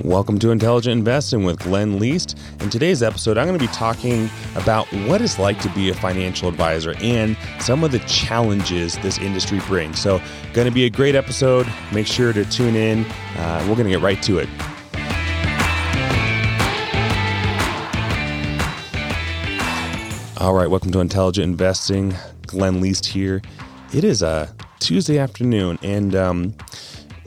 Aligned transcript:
Welcome 0.00 0.38
to 0.38 0.50
Intelligent 0.50 0.98
Investing 0.98 1.44
with 1.44 1.58
Glenn 1.58 1.98
Leest. 1.98 2.38
In 2.60 2.70
today's 2.70 3.02
episode, 3.02 3.36
I'm 3.36 3.46
going 3.46 3.58
to 3.58 3.64
be 3.64 3.72
talking 3.72 4.30
about 4.56 4.86
what 5.06 5.20
it's 5.20 5.38
like 5.38 5.60
to 5.60 5.68
be 5.74 5.90
a 5.90 5.94
financial 5.94 6.48
advisor 6.48 6.94
and 7.02 7.36
some 7.60 7.84
of 7.84 7.92
the 7.92 7.98
challenges 8.00 8.96
this 8.98 9.18
industry 9.18 9.60
brings. 9.66 10.00
So, 10.00 10.20
going 10.54 10.66
to 10.66 10.72
be 10.72 10.86
a 10.86 10.90
great 10.90 11.14
episode. 11.14 11.70
Make 11.92 12.06
sure 12.06 12.32
to 12.32 12.42
tune 12.46 12.74
in. 12.74 13.04
Uh, 13.36 13.66
we're 13.68 13.74
going 13.74 13.84
to 13.84 13.90
get 13.90 14.00
right 14.00 14.20
to 14.22 14.38
it. 14.38 14.48
All 20.40 20.54
right, 20.54 20.70
welcome 20.70 20.90
to 20.92 21.00
Intelligent 21.00 21.44
Investing. 21.44 22.14
Glenn 22.46 22.80
Leest 22.80 23.04
here. 23.06 23.42
It 23.92 24.04
is 24.04 24.22
a 24.22 24.52
Tuesday 24.80 25.18
afternoon, 25.18 25.78
and 25.82 26.16
um, 26.16 26.54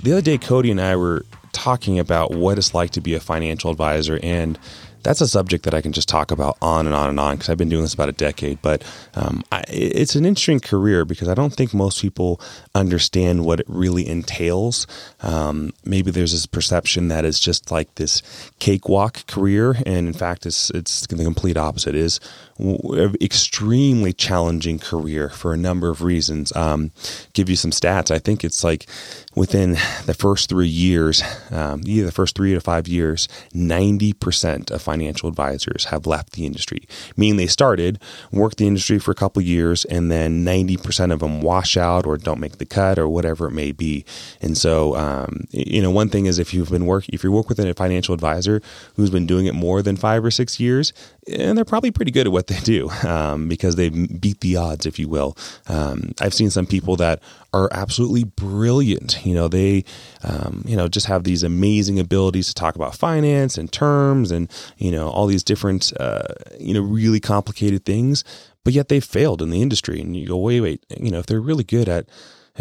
the 0.01 0.11
other 0.11 0.21
day, 0.21 0.39
Cody 0.39 0.71
and 0.71 0.81
I 0.81 0.95
were 0.95 1.25
talking 1.65 1.97
about 1.97 2.29
what 2.29 2.59
it's 2.59 2.75
like 2.75 2.91
to 2.91 3.01
be 3.01 3.15
a 3.15 3.19
financial 3.19 3.71
advisor. 3.71 4.19
And 4.21 4.59
that's 5.05 5.21
a 5.21 5.27
subject 5.27 5.65
that 5.65 5.73
I 5.75 5.81
can 5.81 5.93
just 5.93 6.09
talk 6.09 6.31
about 6.31 6.57
on 6.63 6.87
and 6.87 6.95
on 6.95 7.09
and 7.09 7.19
on 7.19 7.35
because 7.35 7.49
I've 7.49 7.59
been 7.59 7.69
doing 7.69 7.83
this 7.83 7.93
about 7.93 8.09
a 8.09 8.13
decade. 8.13 8.59
But 8.63 8.83
um, 9.13 9.43
I, 9.51 9.63
it's 9.69 10.15
an 10.15 10.25
interesting 10.25 10.59
career 10.59 11.05
because 11.05 11.29
I 11.29 11.35
don't 11.35 11.53
think 11.53 11.73
most 11.73 12.01
people 12.01 12.41
understand 12.73 13.45
what 13.45 13.59
it 13.59 13.67
really 13.69 14.07
entails. 14.07 14.87
Um, 15.21 15.73
maybe 15.85 16.09
there's 16.09 16.31
this 16.31 16.47
perception 16.47 17.07
that 17.09 17.23
it's 17.23 17.39
just 17.39 17.69
like 17.69 17.93
this 17.95 18.23
cakewalk 18.57 19.27
career, 19.27 19.77
and 19.85 20.07
in 20.07 20.13
fact, 20.13 20.47
it's 20.47 20.71
it's 20.71 21.05
the 21.05 21.15
complete 21.15 21.55
opposite. 21.55 21.95
It 21.95 22.01
is 22.01 22.19
an 22.57 23.15
extremely 23.21 24.11
challenging 24.11 24.79
career 24.79 25.29
for 25.29 25.53
a 25.53 25.57
number 25.57 25.89
of 25.89 26.01
reasons. 26.01 26.55
Um, 26.55 26.91
give 27.33 27.47
you 27.47 27.55
some 27.55 27.71
stats. 27.71 28.09
I 28.09 28.17
think 28.17 28.43
it's 28.43 28.63
like 28.63 28.87
within 29.35 29.71
the 30.05 30.15
first 30.17 30.49
three 30.49 30.67
years, 30.67 31.21
um, 31.51 31.81
either 31.85 32.05
the 32.05 32.11
first 32.11 32.35
three 32.35 32.53
to 32.53 32.61
five 32.61 32.87
years, 32.87 33.27
90% 33.53 34.71
of 34.71 34.81
financial 34.95 35.27
advisors 35.27 35.85
have 35.85 36.07
left 36.07 36.31
the 36.33 36.45
industry, 36.45 36.87
meaning 37.17 37.35
they 37.35 37.47
started, 37.47 37.99
worked 38.31 38.57
the 38.57 38.67
industry 38.67 38.97
for 38.97 39.11
a 39.11 39.15
couple 39.15 39.41
years, 39.41 39.83
and 39.85 40.09
then 40.09 40.45
90% 40.45 41.11
of 41.11 41.19
them 41.19 41.41
wash 41.41 41.75
out 41.75 42.05
or 42.05 42.15
don't 42.17 42.39
make 42.39 42.59
the 42.59 42.65
cut 42.65 42.97
or 42.97 43.09
whatever 43.09 43.47
it 43.47 43.51
may 43.51 43.73
be. 43.73 44.05
And 44.41 44.57
so, 44.57 44.95
um, 44.95 45.47
you 45.51 45.81
know, 45.81 45.91
one 45.91 46.07
thing 46.07 46.27
is 46.27 46.39
if 46.39 46.53
you've 46.53 46.69
been 46.69 46.85
working, 46.85 47.13
if 47.13 47.25
you 47.25 47.31
work 47.31 47.49
with 47.49 47.59
a 47.59 47.73
financial 47.73 48.13
advisor 48.13 48.61
who's 48.95 49.09
been 49.09 49.27
doing 49.27 49.47
it 49.47 49.53
more 49.53 49.81
than 49.81 49.97
five 49.97 50.23
or 50.23 50.31
six 50.31 50.61
years, 50.61 50.93
and 51.27 51.57
they're 51.57 51.65
probably 51.65 51.91
pretty 51.91 52.11
good 52.11 52.27
at 52.27 52.31
what 52.31 52.47
they 52.47 52.59
do 52.59 52.89
um, 53.03 53.47
because 53.47 53.75
they 53.75 53.89
beat 53.89 54.41
the 54.41 54.55
odds, 54.57 54.85
if 54.85 54.99
you 54.99 55.07
will. 55.07 55.37
Um, 55.67 56.11
I've 56.21 56.33
seen 56.33 56.49
some 56.49 56.65
people 56.65 56.95
that 56.97 57.21
are 57.53 57.69
absolutely 57.71 58.23
brilliant. 58.23 59.25
You 59.25 59.33
know, 59.35 59.47
they, 59.47 59.85
um, 60.23 60.63
you 60.67 60.75
know, 60.75 60.87
just 60.87 61.07
have 61.07 61.23
these 61.23 61.43
amazing 61.43 61.99
abilities 61.99 62.47
to 62.47 62.53
talk 62.53 62.75
about 62.75 62.95
finance 62.95 63.57
and 63.57 63.71
terms 63.71 64.31
and 64.31 64.51
you 64.77 64.91
know 64.91 65.09
all 65.09 65.27
these 65.27 65.43
different, 65.43 65.93
uh, 65.99 66.23
you 66.59 66.73
know, 66.73 66.81
really 66.81 67.19
complicated 67.19 67.85
things. 67.85 68.23
But 68.63 68.73
yet 68.73 68.89
they 68.89 68.99
failed 68.99 69.43
in 69.43 69.51
the 69.51 69.61
industry, 69.61 70.01
and 70.01 70.15
you 70.15 70.27
go, 70.27 70.37
wait, 70.37 70.59
wait. 70.59 70.83
You 70.99 71.11
know, 71.11 71.19
if 71.19 71.27
they're 71.27 71.39
really 71.39 71.63
good 71.63 71.87
at 71.87 72.07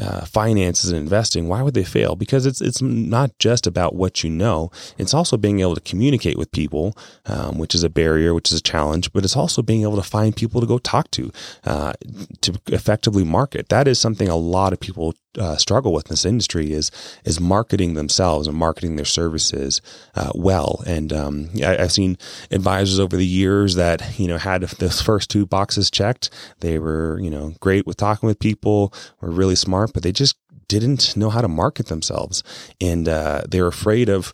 uh, 0.00 0.24
finances 0.24 0.90
and 0.90 0.98
investing, 0.98 1.48
why 1.48 1.62
would 1.62 1.74
they 1.74 1.84
fail? 1.84 2.16
Because 2.16 2.46
it's 2.46 2.60
it's 2.60 2.82
not 2.82 3.38
just 3.38 3.66
about 3.66 3.94
what 3.94 4.24
you 4.24 4.30
know; 4.30 4.70
it's 4.98 5.14
also 5.14 5.36
being 5.36 5.60
able 5.60 5.74
to 5.74 5.80
communicate 5.80 6.36
with 6.36 6.50
people, 6.52 6.96
um, 7.26 7.58
which 7.58 7.74
is 7.74 7.82
a 7.82 7.88
barrier, 7.88 8.34
which 8.34 8.50
is 8.50 8.58
a 8.58 8.62
challenge. 8.62 9.12
But 9.12 9.24
it's 9.24 9.36
also 9.36 9.62
being 9.62 9.82
able 9.82 9.96
to 9.96 10.02
find 10.02 10.34
people 10.34 10.60
to 10.60 10.66
go 10.66 10.78
talk 10.78 11.10
to, 11.12 11.30
uh, 11.64 11.92
to 12.40 12.60
effectively 12.66 13.24
market. 13.24 13.68
That 13.68 13.88
is 13.88 13.98
something 13.98 14.28
a 14.28 14.36
lot 14.36 14.72
of 14.72 14.80
people 14.80 15.14
uh, 15.38 15.56
struggle 15.56 15.92
with 15.92 16.06
in 16.06 16.10
this 16.10 16.24
industry 16.24 16.72
is 16.72 16.90
is 17.24 17.40
marketing 17.40 17.94
themselves 17.94 18.46
and 18.46 18.56
marketing 18.56 18.96
their 18.96 19.04
services 19.04 19.80
uh, 20.14 20.30
well. 20.34 20.82
And 20.86 21.12
um, 21.12 21.50
I, 21.56 21.77
have 21.77 21.92
seen 21.92 22.18
advisors 22.50 22.98
over 22.98 23.16
the 23.16 23.27
years 23.27 23.74
that 23.74 24.18
you 24.18 24.28
know 24.28 24.39
had 24.39 24.62
those 24.62 25.00
first 25.00 25.30
two 25.30 25.46
boxes 25.46 25.90
checked. 25.90 26.30
They 26.61 26.78
were 26.78 27.18
you 27.20 27.30
know 27.30 27.55
great 27.61 27.86
with 27.86 27.96
talking 27.96 28.27
with 28.27 28.39
people, 28.39 28.92
were 29.20 29.30
really 29.30 29.56
smart, 29.56 29.92
but 29.92 30.02
they 30.02 30.12
just 30.12 30.36
didn't 30.68 31.17
know 31.17 31.30
how 31.30 31.40
to 31.40 31.48
market 31.48 31.86
themselves, 31.86 32.42
and 32.80 33.08
uh, 33.08 33.42
they're 33.48 33.66
afraid 33.66 34.08
of 34.08 34.33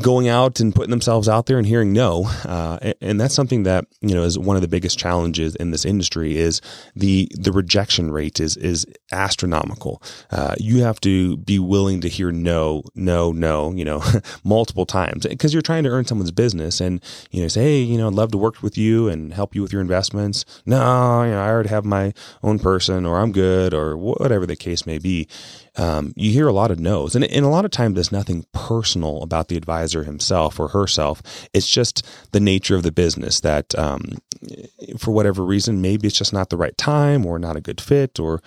going 0.00 0.28
out 0.28 0.58
and 0.58 0.74
putting 0.74 0.90
themselves 0.90 1.28
out 1.28 1.46
there 1.46 1.56
and 1.56 1.66
hearing 1.66 1.92
no. 1.92 2.24
Uh, 2.44 2.78
and, 2.82 2.94
and, 3.00 3.20
that's 3.20 3.34
something 3.34 3.62
that, 3.62 3.86
you 4.00 4.12
know, 4.12 4.24
is 4.24 4.36
one 4.36 4.56
of 4.56 4.62
the 4.62 4.68
biggest 4.68 4.98
challenges 4.98 5.54
in 5.54 5.70
this 5.70 5.84
industry 5.84 6.36
is 6.36 6.60
the, 6.96 7.28
the 7.38 7.52
rejection 7.52 8.10
rate 8.10 8.40
is, 8.40 8.56
is 8.56 8.86
astronomical. 9.12 10.02
Uh, 10.32 10.56
you 10.58 10.82
have 10.82 11.00
to 11.00 11.36
be 11.38 11.60
willing 11.60 12.00
to 12.00 12.08
hear 12.08 12.32
no, 12.32 12.82
no, 12.96 13.30
no, 13.30 13.72
you 13.72 13.84
know, 13.84 14.02
multiple 14.44 14.84
times 14.84 15.26
because 15.26 15.52
you're 15.52 15.62
trying 15.62 15.84
to 15.84 15.90
earn 15.90 16.04
someone's 16.04 16.32
business 16.32 16.80
and, 16.80 17.00
you 17.30 17.40
know, 17.40 17.48
say, 17.48 17.62
Hey, 17.62 17.80
you 17.80 17.96
know, 17.96 18.08
I'd 18.08 18.14
love 18.14 18.32
to 18.32 18.38
work 18.38 18.62
with 18.62 18.76
you 18.76 19.08
and 19.08 19.32
help 19.32 19.54
you 19.54 19.62
with 19.62 19.72
your 19.72 19.80
investments. 19.80 20.44
No, 20.66 21.22
you 21.22 21.30
know, 21.30 21.40
I 21.40 21.48
already 21.48 21.68
have 21.68 21.84
my 21.84 22.12
own 22.42 22.58
person 22.58 23.06
or 23.06 23.20
I'm 23.20 23.30
good 23.30 23.72
or 23.72 23.96
whatever 23.96 24.44
the 24.44 24.56
case 24.56 24.86
may 24.86 24.98
be. 24.98 25.28
Um, 25.76 26.12
you 26.14 26.30
hear 26.30 26.46
a 26.46 26.52
lot 26.52 26.70
of 26.70 26.78
no's 26.78 27.16
and, 27.16 27.24
and 27.24 27.44
a 27.44 27.48
lot 27.48 27.64
of 27.64 27.72
times 27.72 27.94
there's 27.94 28.12
nothing 28.12 28.46
personal 28.52 29.22
about 29.24 29.48
the 29.48 29.56
advisor 29.56 29.83
himself 29.92 30.58
or 30.58 30.68
herself. 30.68 31.22
It's 31.52 31.68
just 31.68 32.06
the 32.32 32.40
nature 32.40 32.76
of 32.76 32.82
the 32.82 32.92
business 32.92 33.40
that, 33.40 33.74
um, 33.78 34.18
for 34.98 35.12
whatever 35.12 35.44
reason, 35.44 35.80
maybe 35.80 36.08
it's 36.08 36.18
just 36.18 36.32
not 36.32 36.50
the 36.50 36.56
right 36.56 36.76
time 36.76 37.24
or 37.26 37.38
not 37.38 37.56
a 37.56 37.60
good 37.60 37.80
fit 37.80 38.18
or 38.18 38.40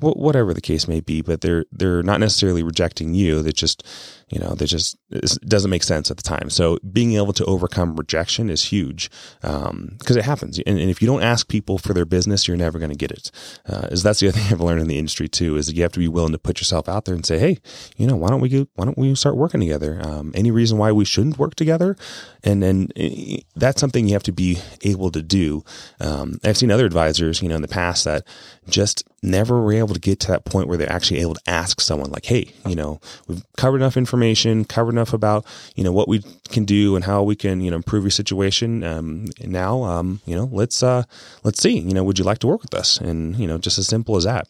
whatever 0.00 0.54
the 0.54 0.60
case 0.60 0.88
may 0.88 1.00
be. 1.00 1.20
But 1.22 1.40
they're 1.40 1.64
they're 1.72 2.02
not 2.02 2.20
necessarily 2.20 2.62
rejecting 2.62 3.14
you. 3.14 3.42
They 3.42 3.52
just 3.52 3.84
you 4.30 4.38
know, 4.38 4.50
they 4.50 4.66
just 4.66 4.96
it 5.10 5.38
doesn't 5.46 5.70
make 5.70 5.82
sense 5.82 6.10
at 6.10 6.16
the 6.18 6.22
time. 6.22 6.50
So 6.50 6.78
being 6.92 7.14
able 7.14 7.32
to 7.32 7.44
overcome 7.46 7.96
rejection 7.96 8.50
is 8.50 8.64
huge 8.64 9.10
because 9.40 9.70
um, 9.70 9.96
it 10.06 10.24
happens. 10.24 10.58
And, 10.66 10.78
and, 10.78 10.90
if 10.90 11.00
you 11.00 11.08
don't 11.08 11.22
ask 11.22 11.48
people 11.48 11.78
for 11.78 11.94
their 11.94 12.04
business, 12.04 12.46
you're 12.46 12.56
never 12.56 12.78
going 12.78 12.90
to 12.90 12.96
get 12.96 13.10
it. 13.10 13.30
Uh, 13.66 13.88
is 13.90 14.02
that's 14.02 14.20
the 14.20 14.28
other 14.28 14.38
thing 14.38 14.52
I've 14.52 14.60
learned 14.60 14.82
in 14.82 14.88
the 14.88 14.98
industry 14.98 15.28
too 15.28 15.56
is 15.56 15.66
that 15.66 15.76
you 15.76 15.82
have 15.82 15.92
to 15.92 15.98
be 15.98 16.08
willing 16.08 16.32
to 16.32 16.38
put 16.38 16.60
yourself 16.60 16.88
out 16.88 17.06
there 17.06 17.14
and 17.14 17.24
say, 17.24 17.38
hey, 17.38 17.58
you 17.96 18.06
know, 18.06 18.16
why 18.16 18.28
don't 18.28 18.40
we 18.40 18.68
why 18.74 18.84
don't 18.84 18.98
we 18.98 19.14
start 19.14 19.36
working 19.36 19.60
together? 19.60 20.00
Um, 20.02 20.32
any 20.34 20.50
reason 20.50 20.76
why 20.76 20.92
we 20.92 21.06
shouldn't 21.06 21.38
work 21.38 21.54
together? 21.54 21.96
And 22.44 22.62
then 22.62 22.88
eh, 22.96 23.38
that's 23.56 23.80
something 23.80 24.06
you 24.06 24.12
have 24.12 24.22
to 24.24 24.32
be 24.32 24.58
able 24.82 25.10
to 25.12 25.22
do. 25.22 25.64
Um, 26.00 26.38
I've 26.44 26.58
seen 26.58 26.70
other 26.70 26.86
advisors, 26.86 27.40
you 27.40 27.48
know, 27.48 27.56
in 27.56 27.62
the 27.62 27.68
past 27.68 28.04
that 28.04 28.26
just 28.68 29.08
never 29.22 29.60
were 29.60 29.72
able 29.72 29.87
to 29.94 30.00
get 30.00 30.20
to 30.20 30.28
that 30.28 30.44
point 30.44 30.68
where 30.68 30.76
they're 30.76 30.92
actually 30.92 31.20
able 31.20 31.34
to 31.34 31.50
ask 31.50 31.80
someone 31.80 32.10
like, 32.10 32.26
hey, 32.26 32.52
you 32.66 32.74
know, 32.74 33.00
we've 33.26 33.42
covered 33.56 33.76
enough 33.78 33.96
information 33.96 34.18
information, 34.18 34.64
covered 34.64 34.92
enough 34.92 35.12
about 35.12 35.44
you 35.74 35.84
know 35.84 35.92
what 35.92 36.08
we 36.08 36.22
can 36.50 36.64
do 36.64 36.96
and 36.96 37.04
how 37.04 37.22
we 37.22 37.36
can 37.36 37.60
you 37.60 37.70
know 37.70 37.76
improve 37.76 38.04
your 38.04 38.10
situation. 38.10 38.82
Um, 38.82 39.26
now, 39.44 39.82
um, 39.84 40.20
you 40.26 40.34
know, 40.34 40.48
let's 40.52 40.82
uh, 40.82 41.04
let's 41.44 41.60
see. 41.62 41.78
You 41.78 41.94
know, 41.94 42.04
would 42.04 42.18
you 42.18 42.24
like 42.24 42.38
to 42.38 42.46
work 42.46 42.62
with 42.62 42.74
us? 42.74 42.98
And 42.98 43.36
you 43.36 43.46
know, 43.46 43.58
just 43.58 43.78
as 43.78 43.86
simple 43.86 44.16
as 44.16 44.24
that. 44.24 44.48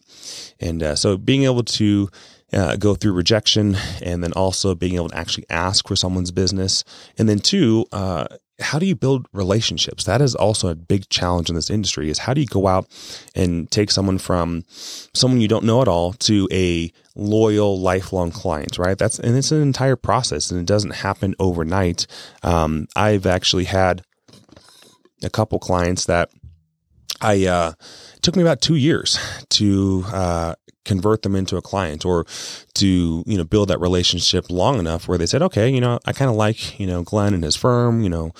And 0.59 0.83
uh, 0.83 0.95
so, 0.95 1.17
being 1.17 1.43
able 1.43 1.63
to 1.63 2.09
uh, 2.53 2.75
go 2.77 2.95
through 2.95 3.13
rejection 3.13 3.77
and 4.01 4.23
then 4.23 4.33
also 4.33 4.75
being 4.75 4.95
able 4.95 5.09
to 5.09 5.17
actually 5.17 5.45
ask 5.49 5.87
for 5.87 5.95
someone's 5.95 6.31
business. 6.31 6.83
And 7.17 7.29
then, 7.29 7.39
two, 7.39 7.85
uh, 7.91 8.27
how 8.59 8.79
do 8.79 8.85
you 8.85 8.95
build 8.95 9.27
relationships? 9.33 10.03
That 10.03 10.21
is 10.21 10.35
also 10.35 10.69
a 10.69 10.75
big 10.75 11.09
challenge 11.09 11.49
in 11.49 11.55
this 11.55 11.69
industry 11.69 12.09
is 12.09 12.19
how 12.19 12.33
do 12.33 12.41
you 12.41 12.47
go 12.47 12.67
out 12.67 12.87
and 13.35 13.69
take 13.71 13.91
someone 13.91 14.17
from 14.17 14.63
someone 15.13 15.41
you 15.41 15.47
don't 15.47 15.65
know 15.65 15.81
at 15.81 15.87
all 15.87 16.13
to 16.13 16.47
a 16.51 16.91
loyal, 17.15 17.79
lifelong 17.79 18.31
client, 18.31 18.77
right? 18.77 18.97
That's, 18.97 19.19
and 19.19 19.37
it's 19.37 19.51
an 19.51 19.61
entire 19.61 19.95
process 19.95 20.51
and 20.51 20.59
it 20.59 20.65
doesn't 20.65 20.95
happen 20.95 21.35
overnight. 21.39 22.07
Um, 22.43 22.87
I've 22.95 23.25
actually 23.25 23.65
had 23.65 24.03
a 25.23 25.29
couple 25.29 25.59
clients 25.59 26.05
that 26.05 26.29
I, 27.21 27.45
uh, 27.45 27.73
took 28.21 28.35
me 28.35 28.41
about 28.41 28.61
two 28.61 28.75
years 28.75 29.19
to 29.49 30.03
uh, 30.07 30.55
convert 30.89 31.21
them 31.21 31.35
into 31.35 31.55
a 31.55 31.61
client 31.61 32.03
or 32.03 32.25
to 32.73 33.23
you 33.27 33.37
know 33.37 33.43
build 33.43 33.69
that 33.69 33.79
relationship 33.79 34.49
long 34.49 34.79
enough 34.79 35.07
where 35.07 35.19
they 35.19 35.25
said 35.27 35.41
okay 35.41 35.69
you 35.69 35.79
know 35.79 35.99
i 36.05 36.11
kind 36.11 36.31
of 36.31 36.35
like 36.35 36.79
you 36.79 36.87
know 36.87 37.03
glenn 37.03 37.33
and 37.33 37.43
his 37.43 37.55
firm 37.55 38.01
you 38.01 38.09
know 38.09 38.31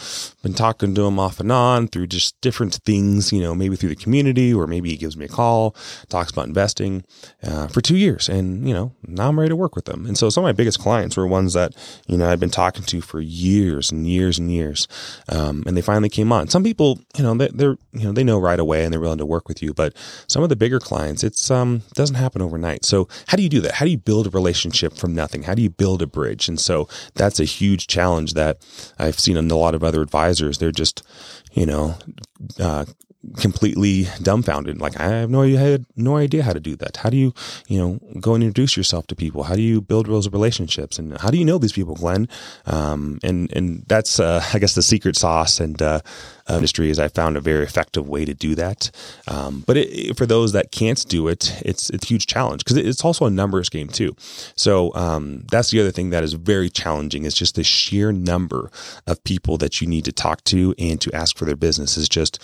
been 0.42 0.54
talking 0.54 0.96
to 0.96 1.06
him 1.06 1.20
off 1.20 1.40
and 1.40 1.52
on 1.52 1.88
through 1.88 2.08
just 2.08 2.40
different 2.42 2.74
things 2.86 3.32
you 3.32 3.40
know 3.40 3.54
maybe 3.54 3.76
through 3.76 3.90
the 3.90 3.96
community 3.96 4.52
or 4.52 4.66
maybe 4.66 4.90
he 4.90 4.98
gives 4.98 5.16
me 5.16 5.26
a 5.26 5.28
call 5.28 5.76
talks 6.08 6.32
about 6.32 6.48
investing 6.48 7.04
uh, 7.44 7.68
for 7.68 7.82
two 7.82 7.98
years 7.98 8.28
and 8.28 8.68
you 8.68 8.74
know 8.74 8.92
now 9.08 9.28
i'm 9.28 9.40
ready 9.40 9.50
to 9.50 9.56
work 9.56 9.76
with 9.76 9.86
them. 9.86 10.06
And 10.06 10.18
so 10.18 10.30
some 10.30 10.44
of 10.44 10.48
my 10.48 10.54
biggest 10.54 10.80
clients 10.80 11.16
were 11.18 11.28
ones 11.28 11.54
that 11.54 11.76
you 12.08 12.18
know 12.18 12.30
i'd 12.30 12.40
been 12.40 12.50
talking 12.50 12.84
to 12.84 13.02
for 13.02 13.20
years 13.20 13.92
and 13.92 14.08
years 14.08 14.40
and 14.40 14.52
years 14.52 14.88
um, 15.28 15.64
and 15.68 15.78
they 15.78 15.82
finally 15.82 16.10
came 16.10 16.32
on. 16.32 16.48
Some 16.48 16.64
people 16.64 17.00
you 17.16 17.24
know 17.24 17.36
they, 17.36 17.50
they're 17.50 17.78
you 17.94 18.06
know 18.06 18.12
they 18.12 18.24
know 18.24 18.40
right 18.40 18.60
away 18.60 18.84
and 18.84 18.92
they're 18.92 19.00
willing 19.00 19.18
to 19.20 19.26
work 19.26 19.48
with 19.48 19.62
you 19.62 19.74
but 19.74 19.94
some 20.28 20.42
of 20.42 20.50
the 20.50 20.56
bigger 20.56 20.80
clients 20.80 21.24
it's 21.24 21.52
um 21.52 21.82
doesn't 21.94 22.16
happen 22.16 22.39
overnight 22.42 22.86
so 22.86 23.08
how 23.28 23.38
do 23.38 23.44
you 23.44 23.50
do 23.50 23.62
that 23.62 23.74
how 23.74 23.86
do 23.86 23.92
you 23.92 23.98
build 23.98 24.28
a 24.28 24.30
relationship 24.32 24.94
from 24.94 25.14
nothing? 25.14 25.44
How 25.44 25.54
do 25.54 25.62
you 25.62 25.70
build 25.70 26.02
a 26.02 26.08
bridge? 26.08 26.48
And 26.48 26.60
so 26.60 26.88
that's 27.16 27.40
a 27.40 27.46
huge 27.46 27.88
challenge 27.88 28.34
that 28.34 28.58
I've 28.98 29.20
seen 29.20 29.38
in 29.38 29.52
a 29.52 29.56
lot 29.56 29.76
of 29.76 29.84
other 29.84 30.02
advisors. 30.02 30.58
They're 30.58 30.72
just, 30.72 31.04
you 31.54 31.66
know, 31.66 31.96
uh, 32.60 32.86
completely 33.38 34.08
dumbfounded. 34.22 34.80
Like 34.80 35.00
I 35.00 35.08
have 35.08 35.30
no 35.30 35.42
idea, 35.42 35.60
had 35.60 35.86
no 35.96 36.16
idea 36.16 36.44
how 36.44 36.54
to 36.54 36.60
do 36.60 36.76
that. 36.78 36.98
How 36.98 37.10
do 37.10 37.18
you, 37.18 37.34
you 37.68 37.78
know, 37.78 38.00
go 38.20 38.34
and 38.34 38.44
introduce 38.44 38.78
yourself 38.78 39.08
to 39.08 39.16
people? 39.16 39.44
How 39.44 39.56
do 39.56 39.62
you 39.62 39.82
build 39.82 40.08
those 40.08 40.30
relationships? 40.32 40.98
And 40.98 41.18
how 41.20 41.30
do 41.30 41.38
you 41.38 41.46
know 41.46 41.58
these 41.58 41.74
people, 41.74 41.96
Glenn? 41.96 42.28
Um, 42.66 43.20
and 43.24 43.52
and 43.52 43.84
that's 43.88 44.20
uh, 44.20 44.44
I 44.54 44.60
guess 44.60 44.76
the 44.76 44.82
secret 44.82 45.16
sauce 45.16 45.60
and 45.60 45.82
uh, 45.82 46.00
industry 46.56 46.90
is 46.90 47.00
I 47.00 47.08
found 47.08 47.38
a 47.38 47.42
very 47.42 47.64
effective 47.64 48.08
way 48.08 48.26
to 48.26 48.34
do 48.34 48.56
that. 48.56 48.92
Um, 49.28 49.64
but 49.66 49.78
it, 49.78 50.18
for 50.18 50.26
those 50.26 50.52
that 50.54 50.72
can't 50.72 51.04
do 51.08 51.28
it, 51.28 51.62
it's 51.64 51.90
it's 51.90 52.06
a 52.06 52.08
huge 52.08 52.28
challenge 52.28 52.64
because 52.64 52.78
it's 52.78 53.04
also 53.04 53.26
a 53.26 53.30
numbers 53.30 53.70
game 53.70 53.88
too. 53.88 54.16
So 54.56 54.94
um, 54.96 55.46
that's 55.52 55.72
the 55.72 55.80
other 55.80 55.92
thing 55.92 56.10
that 56.12 56.24
is 56.24 56.34
very 56.34 56.70
challenging. 56.70 57.26
Is 57.26 57.34
just 57.34 57.56
the 57.56 57.64
sheer 57.64 58.12
number 58.12 58.72
of 59.08 59.24
people 59.24 59.58
that 59.58 59.82
you 59.82 59.88
need 59.88 60.06
to 60.06 60.12
talk 60.12 60.44
to 60.46 60.74
and 60.78 61.00
to 61.02 61.12
ask 61.14 61.38
for 61.38 61.46
their 61.46 61.56
business 61.56 61.98
is 61.98 62.10
just 62.10 62.42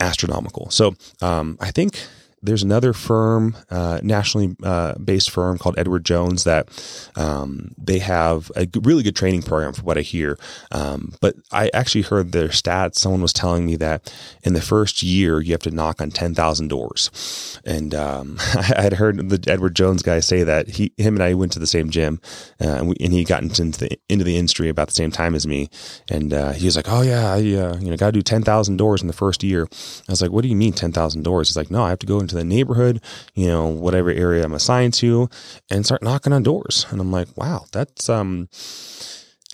astronomical. 0.00 0.70
So 0.70 0.94
um, 1.20 1.56
I 1.60 1.70
think 1.70 2.00
there's 2.42 2.62
another 2.62 2.92
firm, 2.92 3.56
uh, 3.70 4.00
nationally 4.02 4.56
uh, 4.62 4.94
based 4.94 5.30
firm 5.30 5.58
called 5.58 5.78
Edward 5.78 6.04
Jones 6.04 6.44
that 6.44 6.68
um, 7.16 7.74
they 7.76 7.98
have 7.98 8.50
a 8.56 8.68
really 8.82 9.02
good 9.02 9.16
training 9.16 9.42
program 9.42 9.72
for 9.72 9.82
what 9.82 9.98
I 9.98 10.02
hear. 10.02 10.38
Um, 10.70 11.14
but 11.20 11.34
I 11.52 11.70
actually 11.74 12.02
heard 12.02 12.32
their 12.32 12.48
stats. 12.48 12.96
Someone 12.96 13.22
was 13.22 13.32
telling 13.32 13.66
me 13.66 13.76
that 13.76 14.12
in 14.42 14.54
the 14.54 14.60
first 14.60 15.02
year 15.02 15.40
you 15.40 15.52
have 15.52 15.62
to 15.62 15.70
knock 15.70 16.00
on 16.00 16.10
ten 16.10 16.34
thousand 16.34 16.68
doors, 16.68 17.60
and 17.64 17.94
um, 17.94 18.36
I 18.54 18.82
had 18.82 18.94
heard 18.94 19.28
the 19.28 19.42
Edward 19.50 19.74
Jones 19.74 20.02
guy 20.02 20.20
say 20.20 20.44
that 20.44 20.68
he, 20.68 20.92
him 20.96 21.14
and 21.14 21.22
I 21.22 21.34
went 21.34 21.52
to 21.52 21.58
the 21.58 21.66
same 21.66 21.90
gym, 21.90 22.20
uh, 22.60 22.68
and, 22.68 22.88
we, 22.88 22.96
and, 23.00 23.12
he 23.12 23.24
got 23.24 23.42
into 23.42 23.64
the 23.64 23.98
into 24.08 24.24
the 24.24 24.36
industry 24.36 24.68
about 24.68 24.88
the 24.88 24.94
same 24.94 25.10
time 25.10 25.34
as 25.34 25.46
me, 25.46 25.70
and 26.08 26.32
uh, 26.32 26.52
he 26.52 26.66
was 26.66 26.76
like, 26.76 26.86
"Oh 26.88 27.02
yeah, 27.02 27.32
I 27.32 27.36
uh, 27.36 27.78
you 27.78 27.90
know 27.90 27.96
got 27.96 28.06
to 28.06 28.12
do 28.12 28.22
ten 28.22 28.42
thousand 28.42 28.76
doors 28.76 29.02
in 29.02 29.08
the 29.08 29.12
first 29.12 29.42
year." 29.42 29.66
I 30.08 30.12
was 30.12 30.22
like, 30.22 30.30
"What 30.30 30.42
do 30.42 30.48
you 30.48 30.56
mean 30.56 30.72
ten 30.72 30.92
thousand 30.92 31.22
doors?" 31.22 31.48
He's 31.48 31.56
like, 31.56 31.70
"No, 31.70 31.82
I 31.82 31.90
have 31.90 31.98
to 32.00 32.06
go 32.06 32.20
into 32.28 32.36
the 32.36 32.44
neighborhood, 32.44 33.00
you 33.34 33.46
know, 33.46 33.66
whatever 33.66 34.10
area 34.10 34.44
I'm 34.44 34.52
assigned 34.52 34.94
to, 34.94 35.28
and 35.70 35.84
start 35.84 36.02
knocking 36.02 36.32
on 36.32 36.42
doors. 36.42 36.86
And 36.90 37.00
I'm 37.00 37.10
like, 37.10 37.28
wow, 37.36 37.64
that's 37.72 38.08
um 38.08 38.48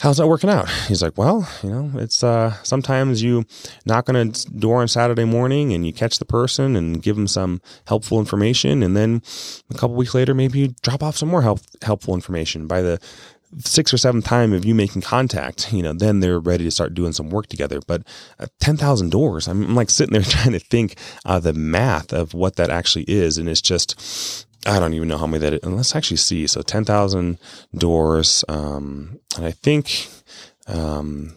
how's 0.00 0.18
that 0.18 0.26
working 0.26 0.50
out? 0.50 0.68
He's 0.88 1.02
like, 1.02 1.16
well, 1.16 1.48
you 1.62 1.70
know, 1.70 1.90
it's 1.94 2.22
uh, 2.22 2.52
sometimes 2.62 3.22
you 3.22 3.44
knock 3.86 4.08
on 4.08 4.16
a 4.16 4.24
door 4.26 4.82
on 4.82 4.88
Saturday 4.88 5.24
morning 5.24 5.72
and 5.72 5.86
you 5.86 5.92
catch 5.92 6.18
the 6.18 6.24
person 6.24 6.76
and 6.76 7.00
give 7.02 7.16
them 7.16 7.28
some 7.28 7.62
helpful 7.86 8.18
information, 8.18 8.82
and 8.82 8.96
then 8.96 9.22
a 9.70 9.74
couple 9.74 9.96
weeks 9.96 10.14
later, 10.14 10.34
maybe 10.34 10.58
you 10.58 10.74
drop 10.82 11.02
off 11.02 11.16
some 11.16 11.28
more 11.28 11.42
help, 11.42 11.60
helpful 11.82 12.14
information. 12.14 12.66
By 12.66 12.82
the 12.82 13.00
sixth 13.58 13.94
or 13.94 13.98
seventh 13.98 14.24
time 14.24 14.52
of 14.52 14.64
you 14.64 14.74
making 14.74 15.02
contact, 15.02 15.72
you 15.72 15.82
know, 15.82 15.92
then 15.92 16.20
they're 16.20 16.40
ready 16.40 16.64
to 16.64 16.70
start 16.70 16.94
doing 16.94 17.12
some 17.12 17.30
work 17.30 17.46
together. 17.46 17.80
But 17.86 18.02
uh, 18.38 18.46
10,000 18.60 19.10
doors, 19.10 19.48
I'm, 19.48 19.64
I'm, 19.64 19.74
like 19.74 19.90
sitting 19.90 20.12
there 20.12 20.22
trying 20.28 20.52
to 20.52 20.58
think 20.58 20.96
uh, 21.24 21.38
the 21.38 21.52
math 21.52 22.12
of 22.12 22.34
what 22.34 22.56
that 22.56 22.70
actually 22.70 23.04
is. 23.04 23.38
And 23.38 23.48
it's 23.48 23.60
just, 23.60 24.46
I 24.66 24.78
don't 24.78 24.94
even 24.94 25.08
know 25.08 25.18
how 25.18 25.26
many 25.26 25.40
that 25.40 25.54
is. 25.54 25.60
And 25.62 25.76
let's 25.76 25.94
actually 25.94 26.16
see. 26.18 26.46
So 26.46 26.62
10,000 26.62 27.38
doors. 27.74 28.44
Um, 28.48 29.20
and 29.36 29.44
I 29.44 29.50
think, 29.50 30.08
um, 30.66 31.34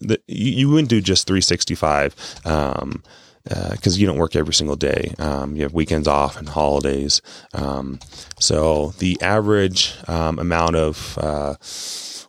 that 0.00 0.22
you, 0.26 0.52
you 0.52 0.68
wouldn't 0.68 0.88
do 0.88 1.00
just 1.00 1.26
365. 1.26 2.40
Um, 2.44 3.02
because 3.48 3.96
uh, 3.96 3.98
you 3.98 4.06
don't 4.06 4.18
work 4.18 4.36
every 4.36 4.54
single 4.54 4.76
day. 4.76 5.14
Um, 5.18 5.56
you 5.56 5.62
have 5.62 5.72
weekends 5.72 6.06
off 6.06 6.36
and 6.36 6.48
holidays. 6.48 7.22
Um, 7.54 7.98
so 8.38 8.90
the 8.98 9.20
average 9.22 9.94
um, 10.06 10.38
amount 10.38 10.76
of 10.76 11.18
uh, 11.18 11.54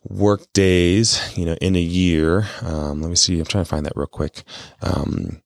work 0.03 0.51
days, 0.53 1.21
you 1.37 1.45
know, 1.45 1.55
in 1.61 1.75
a 1.75 1.81
year. 1.81 2.47
Um, 2.61 3.01
let 3.01 3.09
me 3.09 3.15
see. 3.15 3.39
I'm 3.39 3.45
trying 3.45 3.65
to 3.65 3.69
find 3.69 3.85
that 3.85 3.93
real 3.95 4.07
quick. 4.07 4.43
Um, 4.81 5.41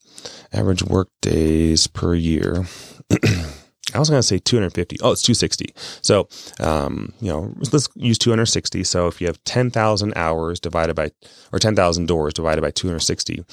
average 0.51 0.83
work 0.83 1.09
days 1.21 1.87
per 1.87 2.13
year. 2.13 2.65
I 3.93 3.99
was 3.99 4.09
going 4.09 4.19
to 4.19 4.27
say 4.27 4.39
250. 4.39 4.97
Oh, 5.01 5.11
it's 5.11 5.21
260. 5.21 5.73
So, 6.01 6.27
um, 6.59 7.13
you 7.19 7.31
know, 7.31 7.53
let's 7.71 7.89
use 7.95 8.17
260. 8.17 8.83
So 8.83 9.07
if 9.07 9.21
you 9.21 9.27
have 9.27 9.43
10,000 9.43 10.13
hours 10.15 10.59
divided 10.59 10.95
by, 10.95 11.11
or 11.51 11.59
10,000 11.59 12.07
doors 12.07 12.33
divided 12.33 12.61
by 12.61 12.71
260, 12.71 13.43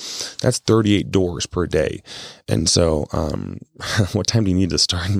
that's 0.40 0.58
38 0.58 1.10
doors 1.10 1.46
per 1.46 1.66
day. 1.66 2.02
And 2.48 2.68
so, 2.68 3.06
um, 3.12 3.60
what 4.12 4.26
time 4.26 4.44
do 4.44 4.50
you 4.50 4.56
need 4.56 4.70
to 4.70 4.78
start, 4.78 5.10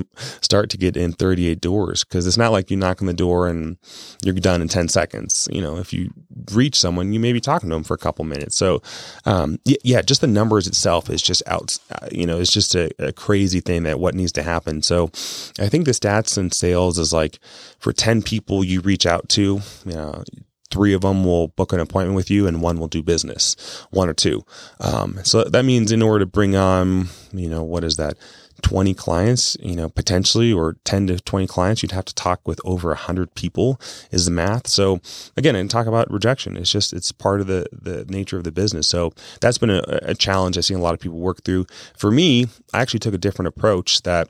start 0.41 0.69
to 0.71 0.77
get 0.77 0.97
in 0.97 1.13
38 1.13 1.61
doors? 1.61 2.03
Cause 2.03 2.25
it's 2.27 2.37
not 2.37 2.51
like 2.51 2.71
you 2.71 2.77
knock 2.77 3.01
on 3.01 3.07
the 3.07 3.13
door 3.13 3.47
and 3.47 3.77
you're 4.23 4.33
done 4.35 4.61
in 4.61 4.67
10 4.67 4.87
seconds. 4.87 5.47
You 5.51 5.61
know, 5.61 5.77
if 5.77 5.93
you 5.93 6.11
reach 6.51 6.79
someone, 6.79 7.13
you 7.13 7.19
may 7.19 7.33
be 7.33 7.41
talking 7.41 7.69
to 7.69 7.75
them 7.75 7.83
for 7.83 7.93
a 7.93 7.99
couple 7.99 8.25
minutes. 8.25 8.55
So, 8.55 8.81
um, 9.25 9.59
yeah, 9.65 10.01
just 10.01 10.21
the 10.21 10.27
numbers 10.27 10.67
itself 10.67 11.09
is 11.09 11.21
just 11.21 11.43
out, 11.47 11.77
uh, 11.91 12.07
you 12.11 12.25
know, 12.25 12.39
it's 12.39 12.51
just 12.51 12.75
a, 12.75 12.91
a 12.99 13.11
crazy 13.11 13.59
thing 13.59 13.83
that 13.83 13.99
what 13.99 14.15
needs 14.15 14.31
to 14.33 14.43
happen. 14.43 14.81
So, 14.81 15.10
I 15.59 15.69
think 15.69 15.85
the 15.85 15.91
stats 15.91 16.37
in 16.37 16.51
sales 16.51 16.97
is 16.97 17.13
like 17.13 17.39
for 17.79 17.93
10 17.93 18.21
people 18.21 18.63
you 18.63 18.81
reach 18.81 19.05
out 19.05 19.29
to, 19.29 19.61
you 19.85 19.93
know, 19.93 20.23
three 20.71 20.93
of 20.93 21.01
them 21.01 21.23
will 21.23 21.49
book 21.49 21.73
an 21.73 21.79
appointment 21.79 22.15
with 22.15 22.31
you 22.31 22.47
and 22.47 22.61
one 22.61 22.79
will 22.79 22.87
do 22.87 23.03
business, 23.03 23.55
one 23.91 24.09
or 24.09 24.13
two. 24.13 24.43
Um, 24.79 25.19
so 25.23 25.43
that 25.43 25.65
means 25.65 25.91
in 25.91 26.01
order 26.01 26.19
to 26.19 26.25
bring 26.25 26.55
on, 26.55 27.09
you 27.33 27.49
know, 27.49 27.63
what 27.63 27.83
is 27.83 27.97
that? 27.97 28.17
20 28.61 28.93
clients, 28.93 29.57
you 29.59 29.75
know, 29.75 29.89
potentially, 29.89 30.53
or 30.53 30.77
10 30.83 31.07
to 31.07 31.19
20 31.19 31.47
clients, 31.47 31.81
you'd 31.81 31.91
have 31.91 32.05
to 32.05 32.15
talk 32.15 32.47
with 32.47 32.59
over 32.63 32.89
100 32.89 33.33
people 33.33 33.79
is 34.11 34.25
the 34.25 34.31
math. 34.31 34.67
So 34.67 35.01
again, 35.35 35.55
and 35.55 35.69
talk 35.69 35.87
about 35.87 36.11
rejection. 36.11 36.57
It's 36.57 36.71
just, 36.71 36.93
it's 36.93 37.11
part 37.11 37.41
of 37.41 37.47
the, 37.47 37.65
the 37.71 38.05
nature 38.05 38.37
of 38.37 38.43
the 38.43 38.51
business. 38.51 38.87
So 38.87 39.13
that's 39.39 39.57
been 39.57 39.71
a, 39.71 39.81
a 39.87 40.15
challenge 40.15 40.57
I've 40.57 40.65
seen 40.65 40.77
a 40.77 40.81
lot 40.81 40.93
of 40.93 40.99
people 40.99 41.19
work 41.19 41.43
through. 41.43 41.65
For 41.97 42.11
me, 42.11 42.47
I 42.73 42.81
actually 42.81 42.99
took 42.99 43.15
a 43.15 43.19
different 43.19 43.47
approach 43.47 44.03
that 44.03 44.29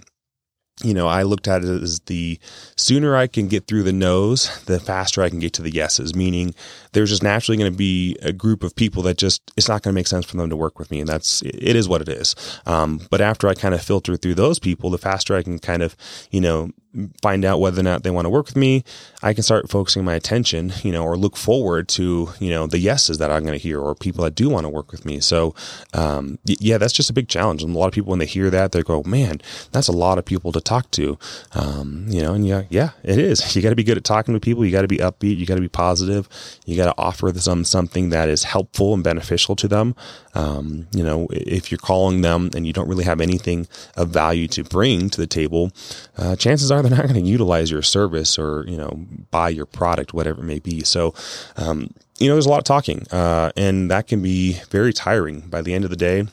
you 0.84 0.94
know, 0.94 1.08
I 1.08 1.24
looked 1.24 1.48
at 1.48 1.64
it 1.64 1.84
as 1.84 2.00
the 2.02 2.40
sooner 2.76 3.16
I 3.16 3.28
can 3.28 3.48
get 3.48 3.68
through 3.68 3.84
the 3.84 3.92
no's, 3.92 4.64
the 4.66 4.80
faster 4.80 5.22
I 5.22 5.30
can 5.30 5.40
get 5.40 5.54
to 5.54 5.62
the 5.62 5.72
yeses, 5.72 6.16
meaning 6.16 6.54
there's 6.94 7.10
just 7.10 7.24
naturally 7.24 7.58
going 7.58 7.72
to 7.72 7.78
be 7.78 8.18
a 8.22 8.34
group 8.34 8.64
of 8.64 8.76
people 8.76 9.04
that 9.04 9.18
just, 9.18 9.42
it's 9.58 9.68
not 9.68 9.82
going 9.84 9.94
to 9.94 10.00
make 10.00 10.08
sense 10.08 10.26
for 10.26 10.38
them 10.38 10.50
to 10.50 10.56
work 10.56 10.80
with 10.80 10.92
me. 10.92 11.00
And 11.00 11.08
that's, 11.08 11.42
it 11.44 11.76
is 11.76 11.88
what 11.88 12.02
it 12.02 12.10
is. 12.10 12.36
Um, 12.66 13.02
but 13.10 13.22
after 13.22 13.48
I 13.48 13.54
kind 13.54 13.74
of 13.74 13.82
filter 13.82 14.18
through 14.18 14.36
those 14.36 14.60
people, 14.60 14.90
the 14.90 14.98
faster 14.98 15.36
I 15.36 15.44
can 15.44 15.60
kind 15.60 15.84
of, 15.84 15.96
you 16.32 16.42
know, 16.42 16.72
find 17.22 17.46
out 17.46 17.60
whether 17.60 17.80
or 17.80 17.84
not 17.84 18.04
they 18.04 18.10
want 18.10 18.26
to 18.26 18.30
work 18.30 18.48
with 18.48 18.56
me, 18.56 18.84
I 19.24 19.34
can 19.34 19.44
start 19.44 19.70
focusing 19.70 20.04
my 20.04 20.16
attention, 20.16 20.74
you 20.84 20.92
know, 20.92 21.04
or 21.04 21.18
look 21.18 21.38
forward 21.38 21.88
to, 21.90 22.30
you 22.40 22.50
know, 22.50 22.68
the 22.68 22.80
yeses 22.80 23.18
that 23.20 23.32
I'm 23.32 23.44
going 23.44 23.58
to 23.58 23.62
hear 23.62 23.80
or 23.80 23.96
people 23.96 24.24
that 24.24 24.36
do 24.36 24.50
want 24.50 24.66
to 24.66 24.70
work 24.70 24.92
with 24.92 25.06
me. 25.06 25.20
So, 25.20 25.56
um, 25.94 26.40
yeah, 26.44 26.78
that's 26.78 26.94
just 26.94 27.10
a 27.10 27.14
big 27.14 27.28
challenge. 27.28 27.64
And 27.64 27.76
a 27.76 27.78
lot 27.80 27.88
of 27.88 27.94
people, 27.94 28.10
when 28.10 28.20
they 28.20 28.26
hear 28.26 28.50
that, 28.50 28.72
they 28.72 28.82
go, 28.82 29.04
man, 29.04 29.42
that's 29.72 29.88
a 29.88 29.94
lot 29.94 30.18
of 30.18 30.26
people 30.26 30.52
to 30.52 30.62
talk 30.62 30.92
to. 30.92 31.18
Um, 31.54 32.06
you 32.10 32.22
know, 32.22 32.34
and 32.34 32.46
yeah, 32.46 32.64
yeah, 32.70 32.92
it 33.04 33.18
is. 33.18 33.56
You 33.62 33.62
got 33.62 33.70
to 33.70 33.76
be 33.76 33.84
good 33.84 33.98
at 33.98 34.04
talking 34.04 34.34
to 34.34 34.40
people. 34.40 34.66
You 34.66 34.72
got 34.72 34.82
to 34.82 34.88
be 34.88 34.98
upbeat. 34.98 35.38
You 35.38 35.46
got 35.46 35.56
to 35.56 35.62
be 35.62 35.68
positive. 35.70 36.28
You 36.66 36.76
got 36.76 36.86
to 36.86 37.00
offer 37.00 37.32
them 37.32 37.64
something 37.64 38.10
that 38.10 38.28
is 38.28 38.44
helpful 38.44 38.96
and 38.96 39.04
beneficial 39.04 39.56
to 39.58 39.68
them. 39.68 39.94
Um, 40.34 40.88
you 40.96 41.04
know, 41.04 41.28
if 41.30 41.70
you're 41.70 41.78
calling 41.78 42.22
them 42.22 42.50
and 42.56 42.66
you 42.66 42.74
don't 42.74 42.88
really 42.88 43.04
have 43.04 43.22
anything 43.22 43.68
of 43.98 44.10
value 44.10 44.48
to 44.50 44.64
bring 44.64 45.10
to 45.12 45.22
the 45.22 45.28
table, 45.28 45.72
uh, 46.18 46.36
chances 46.36 46.72
are 46.72 46.81
they're 46.82 46.98
not 46.98 47.08
going 47.08 47.24
to 47.24 47.30
utilize 47.30 47.72
your 47.72 47.82
service 47.82 48.38
or, 48.38 48.66
you 48.68 48.78
know, 48.78 49.06
buy 49.32 49.50
your 49.50 49.66
product, 49.66 50.14
whatever 50.14 50.42
it 50.42 50.46
may 50.46 50.60
be. 50.60 50.84
So, 50.84 51.14
um, 51.58 51.94
you 52.20 52.28
know, 52.28 52.36
there's 52.36 52.46
a 52.46 52.50
lot 52.50 52.60
of 52.60 52.64
talking, 52.66 53.08
uh, 53.12 53.52
and 53.58 53.90
that 53.90 54.08
can 54.08 54.22
be 54.22 54.54
very 54.70 54.94
tiring 54.94 55.42
by 55.42 55.62
the 55.62 55.74
end 55.74 55.84
of 55.84 55.90
the 55.90 55.96
day. 55.96 56.26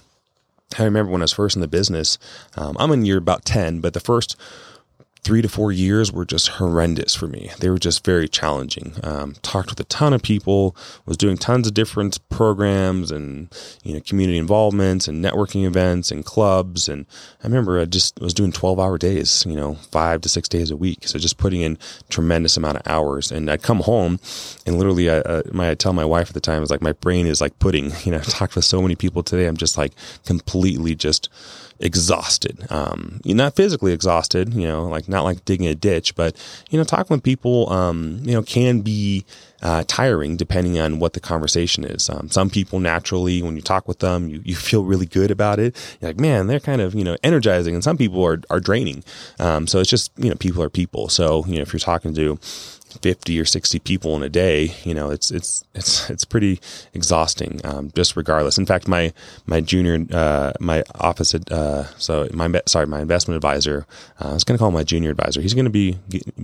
I 0.78 0.84
remember 0.84 1.10
when 1.10 1.22
I 1.22 1.24
was 1.24 1.32
first 1.32 1.56
in 1.56 1.62
the 1.62 1.68
business, 1.68 2.18
um, 2.56 2.76
I'm 2.78 2.90
in 2.90 3.04
year 3.04 3.16
about 3.16 3.44
10, 3.44 3.80
but 3.80 3.94
the 3.94 4.00
first 4.00 4.36
three 5.28 5.42
to 5.42 5.48
four 5.48 5.70
years 5.70 6.10
were 6.10 6.24
just 6.24 6.48
horrendous 6.48 7.14
for 7.14 7.26
me. 7.26 7.50
They 7.60 7.68
were 7.68 7.78
just 7.78 8.02
very 8.02 8.30
challenging. 8.30 8.94
Um, 9.02 9.34
talked 9.42 9.68
with 9.68 9.78
a 9.78 9.84
ton 9.84 10.14
of 10.14 10.22
people, 10.22 10.74
was 11.04 11.18
doing 11.18 11.36
tons 11.36 11.66
of 11.66 11.74
different 11.74 12.26
programs 12.30 13.10
and 13.10 13.54
you 13.84 13.92
know 13.92 14.00
community 14.00 14.38
involvements 14.38 15.06
and 15.06 15.22
networking 15.22 15.66
events 15.66 16.10
and 16.10 16.24
clubs. 16.24 16.88
And 16.88 17.04
I 17.44 17.46
remember 17.46 17.78
I 17.78 17.84
just 17.84 18.18
was 18.22 18.32
doing 18.32 18.52
twelve 18.52 18.80
hour 18.80 18.96
days, 18.96 19.44
you 19.46 19.54
know, 19.54 19.74
five 19.92 20.22
to 20.22 20.30
six 20.30 20.48
days 20.48 20.70
a 20.70 20.78
week. 20.78 21.06
So 21.06 21.18
just 21.18 21.36
putting 21.36 21.60
in 21.60 21.76
tremendous 22.08 22.56
amount 22.56 22.78
of 22.78 22.86
hours. 22.86 23.30
And 23.30 23.50
I'd 23.50 23.62
come 23.62 23.80
home 23.80 24.20
and 24.64 24.78
literally, 24.78 25.10
I, 25.10 25.18
uh, 25.18 25.42
my 25.52 25.72
I 25.72 25.74
tell 25.74 25.92
my 25.92 26.06
wife 26.06 26.28
at 26.28 26.34
the 26.34 26.40
time, 26.40 26.56
I 26.56 26.60
was 26.60 26.70
like, 26.70 26.80
my 26.80 26.92
brain 26.92 27.26
is 27.26 27.42
like 27.42 27.58
pudding. 27.58 27.92
You 28.08 28.12
know, 28.12 28.18
I've 28.18 28.28
talked 28.28 28.56
with 28.56 28.64
so 28.64 28.80
many 28.80 28.96
people 28.96 29.22
today. 29.22 29.46
I'm 29.46 29.58
just 29.58 29.76
like 29.76 29.92
completely 30.24 30.94
just 30.94 31.28
exhausted. 31.80 32.66
Um, 32.70 33.20
you're 33.24 33.36
not 33.36 33.54
physically 33.54 33.92
exhausted, 33.92 34.54
you 34.54 34.66
know, 34.66 34.86
like 34.86 35.08
not 35.08 35.24
like 35.24 35.44
digging 35.44 35.66
a 35.66 35.74
ditch, 35.74 36.14
but 36.14 36.36
you 36.70 36.78
know, 36.78 36.84
talking 36.84 37.14
with 37.14 37.22
people, 37.22 37.70
um, 37.72 38.20
you 38.24 38.32
know, 38.32 38.42
can 38.42 38.80
be 38.80 39.24
uh, 39.62 39.84
tiring 39.86 40.36
depending 40.36 40.78
on 40.78 40.98
what 40.98 41.12
the 41.12 41.20
conversation 41.20 41.84
is. 41.84 42.08
Um, 42.08 42.28
some 42.30 42.50
people 42.50 42.80
naturally, 42.80 43.42
when 43.42 43.56
you 43.56 43.62
talk 43.62 43.88
with 43.88 44.00
them, 44.00 44.28
you, 44.28 44.42
you 44.44 44.56
feel 44.68 44.84
really 44.84 45.06
good 45.06 45.30
about 45.30 45.58
it. 45.58 45.76
You're 46.00 46.10
like, 46.10 46.20
man, 46.20 46.46
they're 46.46 46.60
kind 46.60 46.80
of, 46.80 46.94
you 46.94 47.04
know, 47.04 47.16
energizing. 47.22 47.74
And 47.74 47.84
some 47.84 47.96
people 47.96 48.24
are, 48.24 48.40
are 48.50 48.60
draining. 48.60 49.04
Um, 49.38 49.66
so 49.66 49.80
it's 49.80 49.90
just, 49.90 50.12
you 50.16 50.30
know, 50.30 50.36
people 50.36 50.62
are 50.62 50.70
people. 50.70 51.08
So, 51.08 51.44
you 51.46 51.56
know, 51.56 51.62
if 51.62 51.72
you're 51.72 51.80
talking 51.80 52.14
to, 52.14 52.38
50 53.02 53.40
or 53.40 53.44
60 53.44 53.78
people 53.80 54.16
in 54.16 54.22
a 54.22 54.28
day, 54.28 54.74
you 54.84 54.94
know, 54.94 55.10
it's, 55.10 55.30
it's, 55.30 55.64
it's, 55.74 56.08
it's 56.10 56.24
pretty 56.24 56.60
exhausting, 56.94 57.60
um, 57.64 57.90
just 57.94 58.16
regardless. 58.16 58.58
In 58.58 58.66
fact, 58.66 58.88
my, 58.88 59.12
my 59.46 59.60
junior, 59.60 60.06
uh, 60.12 60.52
my 60.60 60.82
office, 60.96 61.34
uh, 61.34 61.86
so 61.98 62.28
my, 62.32 62.60
sorry, 62.66 62.86
my 62.86 63.00
investment 63.00 63.36
advisor, 63.36 63.86
uh, 64.20 64.30
I 64.30 64.34
was 64.34 64.44
going 64.44 64.56
to 64.56 64.58
call 64.58 64.68
him 64.68 64.74
my 64.74 64.84
junior 64.84 65.10
advisor. 65.10 65.40
He's 65.40 65.54
going 65.54 65.64
to 65.64 65.70
be 65.70 65.98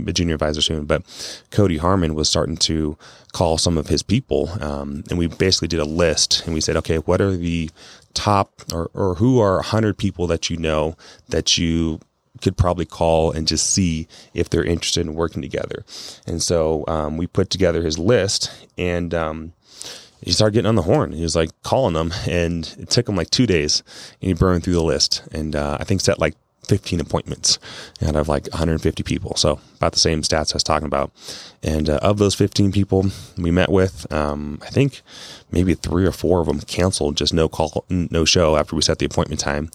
a 0.07 0.13
junior 0.13 0.35
advisor 0.35 0.61
soon, 0.61 0.85
but 0.85 1.03
Cody 1.51 1.79
Harmon 1.79 2.15
was 2.15 2.29
starting 2.29 2.57
to 2.59 2.97
call 3.33 3.59
some 3.59 3.77
of 3.77 3.89
his 3.89 4.03
people. 4.03 4.51
Um, 4.61 5.05
and 5.11 5.19
we 5.19 5.27
basically 5.27 5.69
did 5.69 5.81
a 5.81 5.85
list 5.85 6.45
and 6.47 6.55
we 6.55 6.61
said, 6.61 6.77
okay, 6.77 6.99
what 6.99 7.21
are 7.21 7.37
the 7.37 7.71
top 8.15 8.63
or, 8.73 8.91
or 8.95 9.17
who 9.17 9.41
are 9.41 9.57
100 9.57 9.99
people 9.99 10.27
that 10.29 10.49
you 10.49 10.57
know 10.57 10.97
that 11.29 11.59
you 11.59 12.01
could 12.41 12.57
probably 12.57 12.85
call 12.85 13.31
and 13.31 13.47
just 13.47 13.71
see 13.71 14.09
if 14.35 14.51
they're 14.51 14.65
interested 14.65 15.07
in 15.07 15.15
working 15.15 15.43
together. 15.43 15.85
And 16.27 16.43
so 16.43 16.85
um, 16.89 17.17
we 17.17 17.27
put 17.27 17.51
together 17.51 17.83
his 17.83 17.99
list 17.99 18.51
and 18.77 19.15
um, 19.15 19.53
he 20.25 20.33
started 20.33 20.55
getting 20.55 20.69
on 20.69 20.75
the 20.75 20.83
horn. 20.83 21.13
He 21.13 21.23
was 21.23 21.37
like 21.37 21.51
calling 21.63 21.93
them, 21.93 22.13
and 22.27 22.75
it 22.79 22.89
took 22.89 23.07
him 23.07 23.15
like 23.15 23.29
two 23.29 23.47
days, 23.47 23.83
and 24.23 24.29
he 24.29 24.33
burned 24.33 24.65
through 24.65 24.73
the 24.73 24.83
list. 24.83 25.23
And 25.33 25.55
uh, 25.55 25.77
I 25.79 25.85
think 25.85 26.01
set 26.01 26.19
like 26.19 26.35
15 26.67 27.01
appointments 27.01 27.59
out 28.03 28.17
of 28.17 28.27
like 28.27 28.47
150 28.49 29.03
people. 29.03 29.37
So 29.37 29.61
about 29.77 29.93
the 29.93 29.99
same 29.99 30.23
stats 30.23 30.55
I 30.55 30.57
was 30.57 30.63
talking 30.63 30.87
about. 30.87 31.13
And 31.63 31.91
uh, 31.91 31.99
of 32.03 32.19
those 32.19 32.35
15 32.35 32.73
people 32.73 33.07
we 33.37 33.51
met 33.51 33.71
with, 33.71 34.11
um, 34.13 34.61
I 34.63 34.71
think 34.71 35.03
maybe 35.51 35.75
three 35.75 36.07
or 36.07 36.13
four 36.13 36.41
of 36.41 36.47
them 36.47 36.61
canceled, 36.61 37.17
just 37.17 37.35
no 37.35 37.49
call, 37.49 37.85
no 37.91 38.25
show 38.25 38.57
after 38.57 38.75
we 38.75 38.83
set 38.83 38.99
the 38.99 39.07
appointment 39.07 39.41
time. 39.41 39.71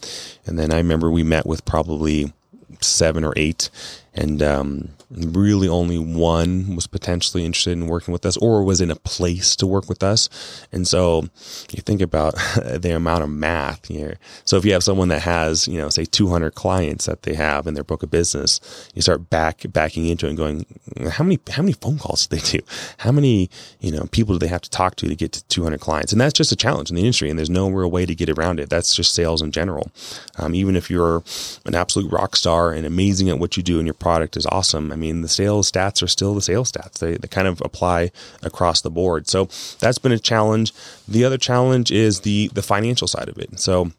And 0.46 0.58
then 0.58 0.72
I 0.72 0.78
remember 0.78 1.12
we 1.12 1.24
met 1.24 1.46
with 1.46 1.66
probably 1.66 2.34
seven 2.82 3.24
or 3.24 3.34
eight, 3.36 3.70
and 4.14 4.42
um, 4.42 4.90
really 5.12 5.68
only 5.68 5.98
one 5.98 6.76
was 6.76 6.88
potentially 6.88 7.46
interested 7.46 7.72
in 7.72 7.88
working 7.88 8.12
with 8.12 8.26
us 8.26 8.38
or 8.38 8.64
was 8.64 8.80
in 8.80 8.92
a 8.92 8.96
place 8.96 9.56
to 9.56 9.66
work 9.66 9.90
with 9.90 10.04
us. 10.04 10.30
And 10.72 10.88
so 10.88 11.28
you 11.72 11.82
think 11.82 12.02
about 12.02 12.36
the 12.56 12.96
amount 12.96 13.24
of 13.24 13.30
math 13.30 13.88
here. 13.88 14.18
So 14.46 14.58
if 14.58 14.66
you 14.66 14.74
have 14.74 14.84
someone 14.84 15.08
that 15.10 15.22
has, 15.22 15.68
you 15.68 15.78
know, 15.78 15.90
say 15.90 16.06
200 16.06 16.54
clients 16.56 17.06
that 17.06 17.24
they 17.24 17.34
have 17.34 17.66
in 17.66 17.74
their 17.74 17.84
book 17.84 18.04
of 18.04 18.12
business, 18.12 18.60
you 18.94 19.02
start 19.02 19.30
back 19.30 19.66
backing 19.70 20.06
into 20.08 20.28
it 20.28 20.30
and 20.30 20.38
going, 20.38 20.66
how 21.10 21.24
many 21.24 21.40
how 21.50 21.62
many 21.62 21.74
phone 21.74 21.98
calls 21.98 22.28
do 22.28 22.36
they 22.36 22.58
do? 22.58 22.60
How 23.00 23.12
many 23.12 23.50
you 23.80 23.92
know 23.92 24.06
people 24.12 24.36
do 24.36 24.40
they 24.40 24.48
have 24.48 24.62
to 24.62 24.70
talk 24.70 24.96
to 24.98 25.08
to 25.08 25.16
get 25.16 25.32
to 25.34 25.44
200 25.46 25.80
clients? 25.80 26.12
And 26.12 26.22
that's 26.22 26.34
just 26.34 26.52
a 26.52 26.56
challenge 26.56 26.90
in 26.90 26.96
the 26.96 27.02
industry, 27.02 27.30
and 27.30 27.40
there's 27.40 27.50
no 27.50 27.70
real 27.70 27.90
way 27.90 28.06
to 28.06 28.16
get 28.16 28.30
around 28.30 28.60
it. 28.60 28.70
That's 28.70 28.96
just 28.96 29.14
sales 29.14 29.42
in 29.42 29.52
general. 29.52 29.92
Um, 30.38 30.54
even 30.54 30.76
if 30.76 30.90
you're 30.90 31.24
an 31.66 31.76
absolute 31.76 32.12
rock 32.12 32.36
star 32.36 32.72
and 32.72 32.86
amazing 32.86 33.30
at 33.30 33.40
what 33.40 33.58
you 33.58 33.64
do 33.64 33.80
and 33.80 33.88
your 33.88 33.94
product 33.94 34.38
is 34.38 34.46
awesome, 34.48 34.92
I 34.92 34.96
mean 35.00 35.22
the 35.22 35.28
sales 35.28 35.72
stats 35.72 36.04
are 36.04 36.08
still 36.08 36.36
the 36.36 36.42
sales 36.42 36.72
stats. 36.72 37.00
They 37.00 37.16
they 37.16 37.28
kind 37.28 37.48
of 37.48 37.62
apply 37.62 38.12
across 38.44 38.82
the 38.82 38.92
board. 38.92 39.28
So 39.28 39.50
that's 39.80 39.98
been 39.98 40.12
a 40.12 40.20
challenge. 40.20 40.74
The 41.08 41.26
other 41.26 41.38
challenge 41.38 41.92
is 41.92 42.22
the 42.22 42.50
the 42.54 42.62
financial 42.62 43.08
side 43.08 43.30
of 43.30 43.38
it. 43.38 43.60
So 43.60 43.92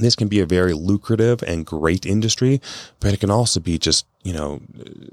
this 0.00 0.14
can 0.14 0.28
be 0.28 0.40
a 0.40 0.46
very 0.46 0.74
lucrative 0.74 1.42
and 1.42 1.66
great 1.66 2.06
industry, 2.06 2.60
but 3.00 3.12
it 3.14 3.20
can 3.20 3.30
also 3.30 3.58
be 3.60 3.78
just, 3.78 4.06
you 4.24 4.32
know, 4.32 4.60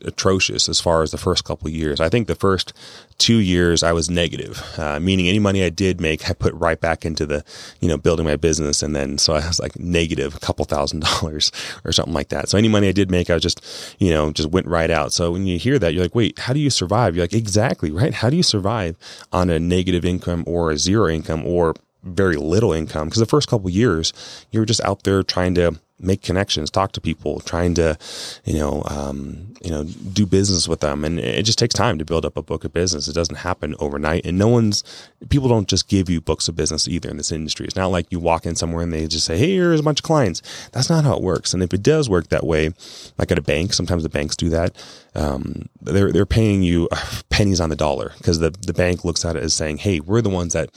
atrocious 0.03 0.67
as 0.67 0.81
far 0.81 1.03
as 1.03 1.12
the 1.12 1.17
first 1.17 1.43
couple 1.43 1.69
years. 1.69 2.01
I 2.01 2.09
think 2.09 2.27
the 2.27 2.35
first 2.35 2.74
two 3.17 3.38
years 3.38 3.83
I 3.83 3.93
was 3.93 4.09
negative, 4.09 4.62
uh, 4.77 5.00
meaning 5.00 5.29
any 5.29 5.39
money 5.39 5.63
I 5.63 5.69
did 5.69 6.01
make, 6.01 6.29
I 6.29 6.33
put 6.33 6.53
right 6.55 6.79
back 6.79 7.05
into 7.05 7.25
the, 7.25 7.45
you 7.79 7.88
know, 7.88 7.97
building 7.97 8.25
my 8.25 8.35
business. 8.35 8.81
And 8.81 8.95
then, 8.95 9.17
so 9.17 9.33
I 9.33 9.47
was 9.47 9.59
like 9.59 9.79
negative 9.79 10.35
a 10.35 10.39
couple 10.39 10.65
thousand 10.65 11.01
dollars 11.03 11.51
or 11.85 11.91
something 11.91 12.13
like 12.13 12.29
that. 12.29 12.50
So 12.50 12.57
any 12.57 12.67
money 12.67 12.88
I 12.88 12.91
did 12.91 13.12
make, 13.12 13.29
I 13.29 13.38
just, 13.38 13.63
you 14.00 14.09
know, 14.09 14.31
just 14.31 14.50
went 14.50 14.67
right 14.67 14.89
out. 14.89 15.13
So 15.13 15.31
when 15.31 15.45
you 15.45 15.59
hear 15.59 15.77
that, 15.79 15.93
you're 15.93 16.03
like, 16.03 16.15
wait, 16.15 16.39
how 16.39 16.53
do 16.53 16.59
you 16.59 16.71
survive? 16.71 17.15
You're 17.15 17.24
like, 17.24 17.33
exactly, 17.33 17.91
right? 17.91 18.13
How 18.13 18.29
do 18.29 18.35
you 18.35 18.43
survive 18.43 18.97
on 19.31 19.50
a 19.50 19.59
negative 19.59 20.03
income 20.03 20.43
or 20.47 20.71
a 20.71 20.77
zero 20.77 21.07
income 21.07 21.45
or 21.45 21.75
very 22.03 22.35
little 22.35 22.71
income 22.71 23.07
because 23.07 23.19
the 23.19 23.25
first 23.25 23.50
couple 23.50 23.69
years 23.69 24.13
you 24.51 24.59
were 24.59 24.65
just 24.65 24.81
out 24.81 25.03
there 25.03 25.24
trying 25.24 25.55
to 25.55 25.79
make 25.99 26.21
connections, 26.21 26.69
talk 26.69 26.91
to 26.91 27.01
people, 27.01 27.39
trying 27.39 27.73
to, 27.75 27.97
you 28.43 28.57
know, 28.57 28.83
um, 28.87 29.53
you 29.61 29.71
know, 29.71 29.83
do 29.83 30.25
business 30.25 30.67
with 30.67 30.81
them, 30.81 31.05
and 31.05 31.19
it 31.19 31.43
just 31.43 31.57
takes 31.57 31.73
time 31.73 31.97
to 31.97 32.05
build 32.05 32.25
up 32.25 32.37
a 32.37 32.41
book 32.41 32.63
of 32.63 32.73
business. 32.73 33.07
It 33.07 33.13
doesn't 33.13 33.37
happen 33.37 33.75
overnight, 33.79 34.25
and 34.25 34.37
no 34.37 34.47
one's 34.47 34.83
people 35.29 35.47
don't 35.47 35.67
just 35.67 35.87
give 35.87 36.09
you 36.09 36.21
books 36.21 36.47
of 36.47 36.55
business 36.55 36.87
either 36.87 37.09
in 37.09 37.17
this 37.17 37.31
industry. 37.31 37.65
It's 37.65 37.75
not 37.75 37.87
like 37.87 38.11
you 38.11 38.19
walk 38.19 38.45
in 38.45 38.55
somewhere 38.55 38.83
and 38.83 38.93
they 38.93 39.07
just 39.07 39.25
say, 39.25 39.37
"Hey, 39.37 39.55
here's 39.55 39.79
a 39.79 39.83
bunch 39.83 39.99
of 39.99 40.03
clients." 40.03 40.41
That's 40.71 40.89
not 40.89 41.05
how 41.05 41.15
it 41.15 41.23
works. 41.23 41.53
And 41.53 41.63
if 41.63 41.73
it 41.73 41.81
does 41.81 42.09
work 42.09 42.27
that 42.27 42.45
way, 42.45 42.73
like 43.17 43.31
at 43.31 43.39
a 43.39 43.41
bank, 43.41 43.73
sometimes 43.73 44.03
the 44.03 44.09
banks 44.09 44.35
do 44.35 44.49
that. 44.49 44.75
Um, 45.15 45.69
they're 45.81 46.11
they're 46.11 46.25
paying 46.25 46.61
you 46.61 46.89
pennies 47.29 47.61
on 47.61 47.69
the 47.69 47.75
dollar 47.75 48.13
because 48.17 48.39
the 48.39 48.51
the 48.51 48.73
bank 48.73 49.05
looks 49.05 49.23
at 49.23 49.37
it 49.37 49.43
as 49.43 49.53
saying, 49.53 49.77
"Hey, 49.77 50.01
we're 50.01 50.21
the 50.21 50.29
ones 50.29 50.53
that 50.53 50.69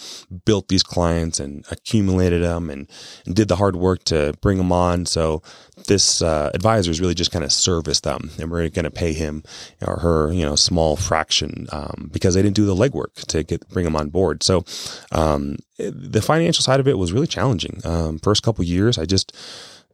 built 0.45 0.69
these 0.69 0.85
clients 0.85 1.41
and 1.41 1.65
accumulated 1.71 2.43
them 2.43 2.71
and, 2.71 2.89
and 3.27 3.35
did 3.35 3.49
the 3.49 3.57
hard 3.57 3.77
work 3.77 4.05
to 4.05 4.35
bring 4.41 4.59
them 4.59 4.73
on." 4.73 5.07
So 5.09 5.43
this 5.87 6.23
uh, 6.23 6.51
advisor 6.55 6.91
is 6.91 7.01
really 7.01 7.15
just 7.15 7.31
kind 7.31 7.45
of 7.45 7.53
service 7.53 8.01
them, 8.01 8.31
and 8.39 8.51
we're 8.51 8.69
going 8.69 8.85
to 8.85 8.91
pay 8.91 9.13
him 9.13 9.43
or 9.87 9.97
her, 9.97 10.33
you 10.33 10.45
know, 10.45 10.57
small 10.57 10.97
fraction 10.97 11.67
um, 11.73 12.11
because 12.13 12.35
they 12.35 12.43
didn't 12.43 12.57
do 12.57 12.67
the 12.67 12.75
legwork 12.75 13.15
to 13.27 13.43
get 13.43 13.69
bring 13.69 13.85
them 13.85 13.97
on 13.97 14.11
board. 14.11 14.43
So 14.43 14.65
um, 15.13 15.57
the 15.79 16.23
financial 16.23 16.63
side 16.63 16.81
of 16.81 16.89
it 16.89 16.99
was 16.99 17.13
really 17.13 17.27
challenging. 17.27 17.81
Um, 17.85 18.19
first 18.19 18.43
couple 18.43 18.65
years, 18.65 18.99
I 18.99 19.05
just 19.05 19.35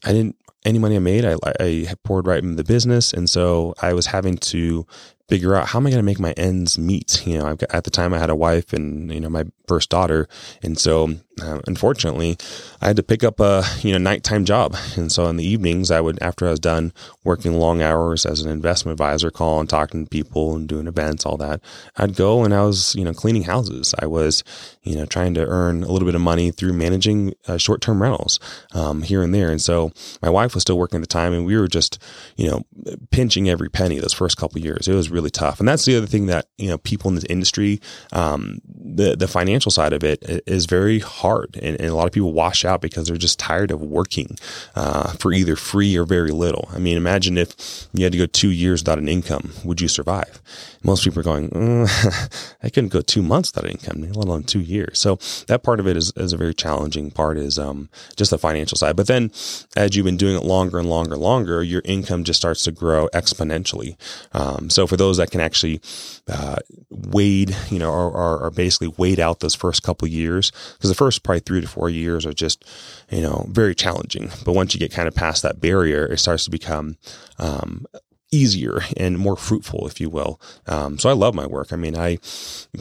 I 0.05 0.13
didn't 0.13 0.37
any 0.65 0.79
money 0.79 0.97
I 0.97 1.01
made, 1.01 1.25
I, 1.25 1.37
I 1.61 1.95
poured 2.05 2.27
right 2.27 2.43
into 2.43 2.57
the 2.57 2.65
business, 2.65 3.13
and 3.13 3.29
so 3.29 3.75
I 3.83 3.93
was 3.93 4.07
having 4.07 4.39
to 4.39 4.87
figure 5.29 5.55
out 5.55 5.69
how 5.69 5.79
am 5.79 5.87
I 5.87 5.91
going 5.91 5.99
to 5.99 6.05
make 6.05 6.21
my 6.21 6.33
ends 6.33 6.79
meet. 6.79 7.27
You 7.27 7.39
know, 7.39 7.55
got, 7.55 7.75
at 7.75 7.85
the 7.85 7.91
time 7.91 8.15
I 8.15 8.19
had 8.19 8.31
a 8.31 8.35
wife 8.35 8.73
and 8.73 9.13
you 9.13 9.21
know 9.21 9.29
my 9.29 9.45
first 9.69 9.91
daughter, 9.91 10.27
and 10.63 10.79
so 10.79 11.15
uh, 11.43 11.61
unfortunately 11.67 12.37
I 12.81 12.89
had 12.89 12.97
to 12.97 13.03
pick 13.03 13.25
up 13.25 13.41
a 13.41 13.65
you 13.81 13.93
know 13.93 13.99
nighttime 13.99 14.45
job. 14.45 14.77
And 14.97 15.11
so 15.11 15.27
in 15.27 15.37
the 15.37 15.47
evenings 15.47 15.91
I 15.91 16.01
would 16.01 16.23
after 16.23 16.47
I 16.47 16.51
was 16.51 16.61
done 16.61 16.93
working 17.25 17.55
long 17.55 17.83
hours 17.83 18.25
as 18.25 18.41
an 18.41 18.51
investment 18.51 18.95
advisor, 18.95 19.31
calling, 19.31 19.67
talking 19.67 20.05
to 20.05 20.11
people, 20.11 20.55
and 20.55 20.69
doing 20.69 20.87
events, 20.87 21.27
all 21.27 21.37
that, 21.39 21.61
I'd 21.97 22.17
go 22.17 22.45
and 22.45 22.55
I 22.55 22.63
was 22.63 22.95
you 22.95 23.05
know 23.05 23.13
cleaning 23.13 23.45
houses. 23.45 23.95
I 23.99 24.07
was 24.07 24.45
you 24.83 24.97
know 24.97 25.07
trying 25.07 25.35
to 25.35 25.47
earn 25.47 25.83
a 25.83 25.89
little 25.91 26.07
bit 26.07 26.15
of 26.15 26.21
money 26.21 26.51
through 26.51 26.73
managing 26.75 27.35
uh, 27.49 27.57
short 27.57 27.81
term 27.81 28.03
rentals 28.03 28.39
um, 28.73 29.03
here 29.03 29.23
and 29.23 29.35
there. 29.35 29.51
And 29.51 29.61
so 29.61 29.93
my 30.23 30.31
wife 30.31 30.55
was 30.55 30.63
still 30.63 30.79
working 30.79 30.99
at 30.99 31.03
the 31.03 31.07
time, 31.07 31.33
and 31.33 31.45
we 31.45 31.57
were 31.57 31.69
just 31.69 32.01
you 32.37 32.51
know 32.51 32.63
pinching 33.11 33.49
every 33.49 33.69
penny 33.69 33.99
those 33.99 34.13
first 34.13 34.37
couple 34.37 34.61
years. 34.61 34.89
It 34.89 34.95
was 34.95 35.11
really 35.11 35.31
tough. 35.31 35.59
And 35.59 35.69
that's 35.69 35.85
the 35.85 35.97
other 35.97 36.07
thing 36.07 36.27
that, 36.27 36.47
you 36.59 36.69
know, 36.69 36.79
people 36.79 37.09
in 37.09 37.15
this 37.15 37.25
industry, 37.25 37.81
um, 38.13 38.61
the, 38.67 39.17
the 39.17 39.29
financial 39.29 39.71
side 39.71 39.93
of 39.93 40.05
it 40.05 40.23
is 40.47 40.67
very. 40.67 41.01
And, 41.25 41.81
and, 41.81 41.89
a 41.89 41.95
lot 41.95 42.07
of 42.07 42.13
people 42.13 42.33
wash 42.33 42.65
out 42.65 42.81
because 42.81 43.09
they're 43.09 43.17
just 43.17 43.39
tired 43.39 43.71
of 43.71 43.81
working, 43.81 44.37
uh, 44.75 45.13
for 45.15 45.33
either 45.33 45.57
free 45.57 45.97
or 45.97 46.05
very 46.05 46.31
little. 46.31 46.69
I 46.73 46.79
mean, 46.79 46.97
imagine 46.97 47.39
if 47.39 47.89
you 47.95 48.05
had 48.05 48.13
to 48.13 48.19
go 48.19 48.27
two 48.27 48.51
years 48.51 48.83
without 48.83 48.99
an 48.99 49.09
income, 49.09 49.53
would 49.65 49.81
you 49.81 49.89
survive? 49.89 50.43
Most 50.83 51.05
people 51.05 51.21
are 51.21 51.23
going, 51.23 51.49
mm, 51.51 52.57
I 52.63 52.69
couldn't 52.69 52.91
go 52.91 53.01
two 53.01 53.23
months 53.23 53.51
without 53.55 53.71
an 53.71 53.79
income, 53.79 54.03
let 54.13 54.27
alone 54.27 54.43
two 54.43 54.61
years. 54.61 54.99
So 54.99 55.17
that 55.47 55.63
part 55.63 55.81
of 55.81 55.87
it 55.87 55.97
is, 55.97 56.13
is 56.17 56.33
a 56.33 56.37
very 56.37 56.55
challenging 56.55 57.11
part 57.11 57.39
is, 57.39 57.59
um, 57.59 57.89
just 58.17 58.31
the 58.31 58.39
financial 58.39 58.77
side. 58.77 58.97
But 58.97 59.07
then 59.07 59.31
as 59.77 59.97
you've 59.97 60.05
been 60.05 60.17
doing 60.17 60.37
it 60.37 60.45
longer 60.45 60.79
and 60.79 60.89
longer 60.91 61.15
and 61.15 61.23
longer, 61.23 61.63
your 61.63 61.83
income 61.85 62.25
just 62.25 62.41
starts 62.41 62.65
to 62.65 62.73
grow 62.73 63.09
exponentially. 63.15 63.97
Um, 64.33 64.69
so 64.69 64.87
for 64.87 64.97
those 64.97 65.17
that 65.17 65.31
can 65.31 65.41
actually 65.41 65.81
uh, 66.29 66.57
wade, 66.91 67.57
you 67.71 67.79
know, 67.79 67.91
are, 67.91 68.45
are, 68.45 68.51
basically 68.51 68.89
wade 68.97 69.21
out 69.21 69.41
those 69.41 69.55
first 69.55 69.83
couple 69.83 70.09
years 70.09 70.51
because 70.75 70.89
the 70.89 70.95
first 70.95 71.14
probably 71.19 71.41
three 71.41 71.61
to 71.61 71.69
four 71.69 71.91
years 71.91 72.27
are 72.27 72.33
just, 72.33 72.65
you 73.11 73.23
know, 73.23 73.47
very 73.49 73.75
challenging. 73.75 74.31
But 74.45 74.55
once 74.55 74.75
you 74.75 74.81
get 74.81 74.93
kind 74.93 75.09
of 75.09 75.15
past 75.15 75.43
that 75.43 75.61
barrier, 75.61 76.07
it 76.07 76.19
starts 76.19 76.45
to 76.45 76.51
become 76.51 76.97
um, 77.39 77.87
easier 78.33 78.81
and 78.97 79.19
more 79.19 79.37
fruitful, 79.37 79.87
if 79.87 80.01
you 80.01 80.11
will. 80.11 80.41
Um, 80.67 80.99
so 80.99 81.09
I 81.09 81.13
love 81.13 81.35
my 81.35 81.47
work. 81.47 81.73
I 81.73 81.77
mean, 81.77 81.97
I, 81.97 82.17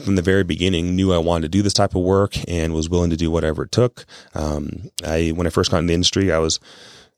from 0.04 0.16
the 0.16 0.22
very 0.22 0.42
beginning, 0.42 0.96
knew 0.96 1.12
I 1.12 1.18
wanted 1.18 1.42
to 1.42 1.48
do 1.48 1.62
this 1.62 1.74
type 1.74 1.94
of 1.94 2.02
work 2.02 2.36
and 2.48 2.74
was 2.74 2.90
willing 2.90 3.10
to 3.10 3.16
do 3.16 3.30
whatever 3.30 3.64
it 3.64 3.72
took. 3.72 4.04
Um, 4.34 4.90
I, 5.04 5.30
when 5.30 5.46
I 5.46 5.50
first 5.50 5.70
got 5.70 5.78
in 5.78 5.86
the 5.86 5.94
industry, 5.94 6.32
I 6.32 6.38
was 6.38 6.60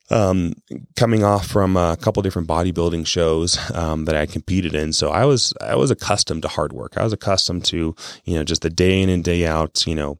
um, 0.09 0.53
coming 0.95 1.23
off 1.23 1.47
from 1.47 1.75
a 1.75 1.97
couple 1.97 2.21
different 2.23 2.47
bodybuilding 2.47 3.05
shows 3.05 3.57
um, 3.71 4.05
that 4.05 4.15
I 4.15 4.25
competed 4.25 4.73
in. 4.73 4.93
So 4.93 5.09
I 5.09 5.25
was 5.25 5.53
I 5.61 5.75
was 5.75 5.91
accustomed 5.91 6.43
to 6.43 6.47
hard 6.47 6.73
work. 6.73 6.97
I 6.97 7.03
was 7.03 7.13
accustomed 7.13 7.65
to 7.65 7.95
you 8.25 8.35
know 8.35 8.43
just 8.43 8.61
the 8.61 8.69
day 8.69 9.01
in 9.01 9.09
and 9.09 9.23
day 9.23 9.45
out, 9.45 9.85
you 9.85 9.95
know, 9.95 10.17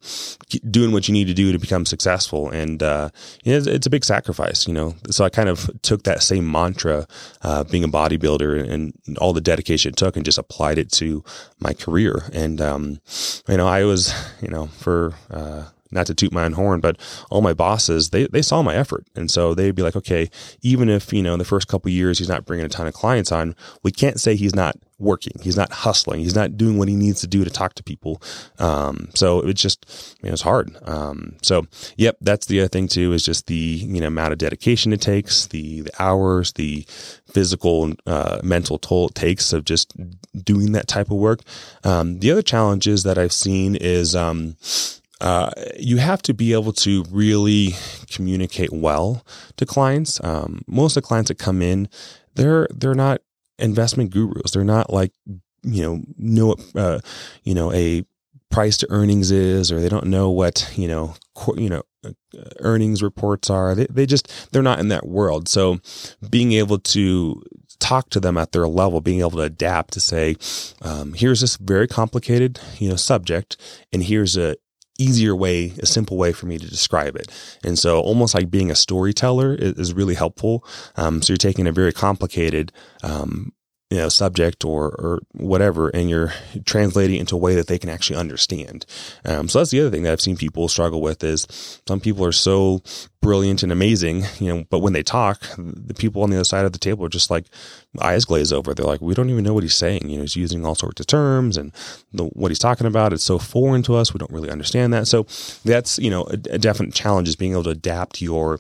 doing 0.70 0.92
what 0.92 1.08
you 1.08 1.14
need 1.14 1.28
to 1.28 1.34
do 1.34 1.52
to 1.52 1.60
become 1.60 1.86
successful. 1.86 2.50
And 2.50 2.84
uh, 2.84 3.10
it's, 3.44 3.68
it's, 3.68 3.88
a 3.88 3.90
big 3.90 4.04
sacrifice, 4.04 4.68
you 4.68 4.74
know. 4.74 4.96
So 5.10 5.24
I 5.24 5.30
kind 5.30 5.50
of 5.50 5.70
took 5.82 6.04
that 6.04 6.24
same 6.24 6.50
mantra, 6.52 7.08
uh, 7.42 7.64
being 7.64 7.84
a 7.84 7.88
bodybuilder, 7.88 8.70
and 8.70 8.94
all 9.20 9.34
the 9.34 9.42
dedication 9.42 9.90
it 9.90 9.96
took, 9.96 10.16
and 10.16 10.26
just 10.26 10.38
applied 10.38 10.78
it 10.78 10.92
to 10.94 11.24
my 11.60 11.74
career. 11.74 12.24
And 12.34 12.60
um, 12.60 13.00
you 13.48 13.58
know, 13.58 13.68
I 13.68 13.84
was 13.86 14.14
you 14.42 14.50
know 14.50 14.68
for 14.68 15.14
uh, 15.32 15.66
not 15.92 16.08
to 16.08 16.14
toot 16.14 16.32
my 16.32 16.46
own 16.46 16.54
horn, 16.54 16.80
but 16.80 16.98
all 17.30 17.42
my 17.42 17.54
bosses, 17.54 18.10
they, 18.10 18.28
they 18.28 18.42
saw 18.42 18.62
my 18.62 18.76
effort. 18.76 19.06
And 19.16 19.30
so 19.30 19.54
they'd 19.54 19.76
be 19.76 19.84
like, 19.84 19.96
okay, 19.96 20.30
even 20.62 20.90
if, 20.90 21.14
you 21.14 21.24
know, 21.24 21.34
in 21.34 21.40
the 21.40 21.46
first 21.46 21.68
couple 21.68 21.92
years, 21.92 22.20
he's 22.20 22.30
not 22.30 22.46
bringing 22.46 22.66
a 22.66 22.70
ton 22.70 22.88
of 22.88 22.94
clients 22.94 23.32
on, 23.32 23.56
we 23.84 23.92
can't 23.92 24.20
say 24.20 24.36
he's 24.36 24.56
not 24.56 24.78
working. 25.00 25.34
He's 25.42 25.56
not 25.56 25.72
hustling. 25.72 26.22
He's 26.22 26.36
not 26.36 26.58
doing 26.58 26.80
what 26.80 26.88
he 26.88 26.96
needs 26.96 27.22
to 27.22 27.28
do 27.28 27.44
to 27.44 27.52
talk 27.52 27.76
to 27.76 27.84
people. 27.84 28.20
Um, 28.58 29.10
so 29.14 29.42
it's 29.42 29.62
just, 29.62 29.86
you 30.22 30.30
know, 30.30 30.34
it's 30.34 30.42
hard. 30.42 30.76
Um, 30.84 31.36
so 31.44 31.68
yep, 31.98 32.18
that's 32.20 32.48
the 32.48 32.62
other 32.62 32.68
thing 32.68 32.88
too, 32.88 33.14
is 33.14 33.24
just 33.24 33.46
the, 33.46 33.56
you 33.56 34.02
know, 34.02 34.08
amount 34.08 34.34
of 34.34 34.40
dedication 34.40 34.94
it 34.94 35.02
takes, 35.02 35.46
the, 35.48 35.82
the 35.82 35.92
hours, 36.02 36.54
the 36.54 36.84
physical, 37.28 37.94
uh, 38.08 38.40
mental 38.44 38.80
toll 38.80 39.10
it 39.10 39.16
takes 39.16 39.54
of 39.54 39.66
just 39.66 39.94
doing 40.44 40.72
that 40.72 40.88
type 40.88 41.12
of 41.12 41.18
work. 41.18 41.42
Um, 41.84 42.20
the 42.20 42.32
other 42.32 42.42
challenges 42.42 43.04
that 43.04 43.20
I've 43.20 43.34
seen 43.34 43.76
is, 43.76 44.16
um, 44.16 44.56
uh, 45.20 45.52
you 45.78 45.98
have 45.98 46.22
to 46.24 46.34
be 46.34 46.54
able 46.54 46.74
to 46.74 47.04
really 47.10 47.76
communicate 48.12 48.72
well 48.72 49.26
to 49.56 49.66
clients. 49.66 50.24
Um, 50.24 50.62
most 50.68 50.96
of 50.96 51.04
the 51.04 51.08
clients 51.08 51.30
that 51.30 51.40
come 51.40 51.62
in, 51.62 51.90
they're 52.36 52.68
they're 52.74 52.94
not 52.94 53.22
investment 53.58 54.12
gurus. 54.12 54.52
They're 54.52 54.64
not 54.64 54.92
like 54.92 55.12
you 55.64 55.82
know 55.82 56.04
know 56.18 56.56
uh, 56.76 57.00
you 57.44 57.54
know 57.54 57.72
a 57.74 58.04
price 58.50 58.78
to 58.78 58.88
earnings 58.90 59.32
is, 59.32 59.72
or 59.72 59.80
they 59.82 59.90
don't 59.90 60.08
know 60.08 60.30
what 60.30 60.72
you 60.76 60.88
know 60.88 61.16
you 61.56 61.70
know 61.70 61.82
uh, 62.06 62.12
earnings 62.60 63.02
reports 63.02 63.50
are. 63.50 63.74
They 63.74 63.88
they 63.90 64.06
just 64.06 64.52
they're 64.52 64.62
not 64.62 64.80
in 64.80 64.90
that 64.90 65.08
world. 65.08 65.50
So 65.50 65.80
being 66.30 66.52
able 66.52 66.78
to 66.80 67.42
talk 67.80 68.10
to 68.12 68.20
them 68.20 68.38
at 68.38 68.52
their 68.52 68.68
level, 68.68 69.02
being 69.02 69.20
able 69.20 69.32
to 69.32 69.42
adapt 69.42 69.94
to 69.94 70.00
say, 70.00 70.36
um, 70.82 71.14
here's 71.14 71.42
this 71.42 71.58
very 71.58 71.88
complicated, 71.88 72.60
you 72.78 72.90
know, 72.90 72.96
subject, 72.96 73.58
and 73.92 74.04
here's 74.04 74.38
a 74.38 74.56
easier 74.98 75.36
way, 75.36 75.74
a 75.80 75.86
simple 75.86 76.18
way 76.18 76.34
for 76.34 76.46
me 76.46 76.58
to 76.58 76.68
describe 76.68 77.16
it. 77.16 77.32
And 77.64 77.78
so 77.78 78.00
almost 78.00 78.36
like 78.36 78.50
being 78.50 78.72
a 78.72 78.76
storyteller 78.76 79.54
is, 79.54 79.74
is 79.74 79.94
really 79.94 80.16
helpful. 80.16 80.66
Um, 80.96 81.22
so 81.22 81.34
you're 81.34 81.38
taking 81.38 81.68
a 81.68 81.72
very 81.72 81.94
complicated, 81.94 82.72
um, 83.04 83.54
you 83.90 83.98
know, 83.98 84.10
subject 84.10 84.66
or, 84.66 84.88
or 85.00 85.20
whatever, 85.32 85.88
and 85.90 86.10
you're 86.10 86.34
translating 86.66 87.20
into 87.20 87.36
a 87.36 87.40
way 87.40 87.56
that 87.56 87.68
they 87.68 87.80
can 87.80 87.90
actually 87.90 88.20
understand. 88.20 88.86
Um, 89.24 89.48
so 89.48 89.60
that's 89.60 89.72
the 89.72 89.80
other 89.80 89.90
thing 89.90 90.04
that 90.04 90.12
I've 90.12 90.22
seen 90.22 90.36
people 90.36 90.68
struggle 90.68 91.02
with 91.02 91.24
is 91.24 91.48
some 91.88 92.02
people 92.02 92.26
are 92.26 92.34
so 92.34 92.82
brilliant 93.22 93.64
and 93.64 93.72
amazing, 93.72 94.24
you 94.40 94.54
know, 94.54 94.66
but 94.70 94.80
when 94.80 94.94
they 94.94 95.04
talk, 95.04 95.42
the 95.58 95.94
people 95.94 96.24
on 96.24 96.30
the 96.30 96.38
other 96.38 96.44
side 96.44 96.66
of 96.66 96.72
the 96.72 96.80
table 96.80 97.06
are 97.06 97.10
just 97.10 97.32
like 97.32 97.46
eyes 98.00 98.26
glaze 98.26 98.54
over. 98.54 98.74
They're 98.74 98.86
like, 98.86 99.02
we 99.02 99.14
don't 99.14 99.30
even 99.30 99.44
know 99.44 99.54
what 99.54 99.64
he's 99.64 99.76
saying. 99.76 100.10
You 100.10 100.18
know, 100.18 100.22
he's 100.22 100.36
using 100.36 100.66
all 100.66 100.76
sorts 100.76 101.00
of 101.00 101.08
terms 101.08 101.58
and 101.58 101.72
the, 102.14 102.26
what 102.26 102.52
he's 102.52 102.60
talking 102.60 102.88
about 102.88 103.14
is 103.14 103.24
so 103.24 103.40
foreign 103.40 103.84
to 103.84 103.96
us. 103.96 104.14
We 104.14 104.20
don't 104.20 104.32
really 104.32 104.52
understand 104.52 104.94
that. 104.94 105.08
So 105.08 105.26
that's, 105.66 105.98
you 106.00 106.10
know, 106.10 106.24
a, 106.26 106.56
a 106.56 106.58
definite 106.58 106.94
challenge 106.94 107.28
is 107.28 107.36
being 107.36 107.54
able 107.54 107.64
to 107.64 107.72
adapt 107.72 108.22
your, 108.22 108.60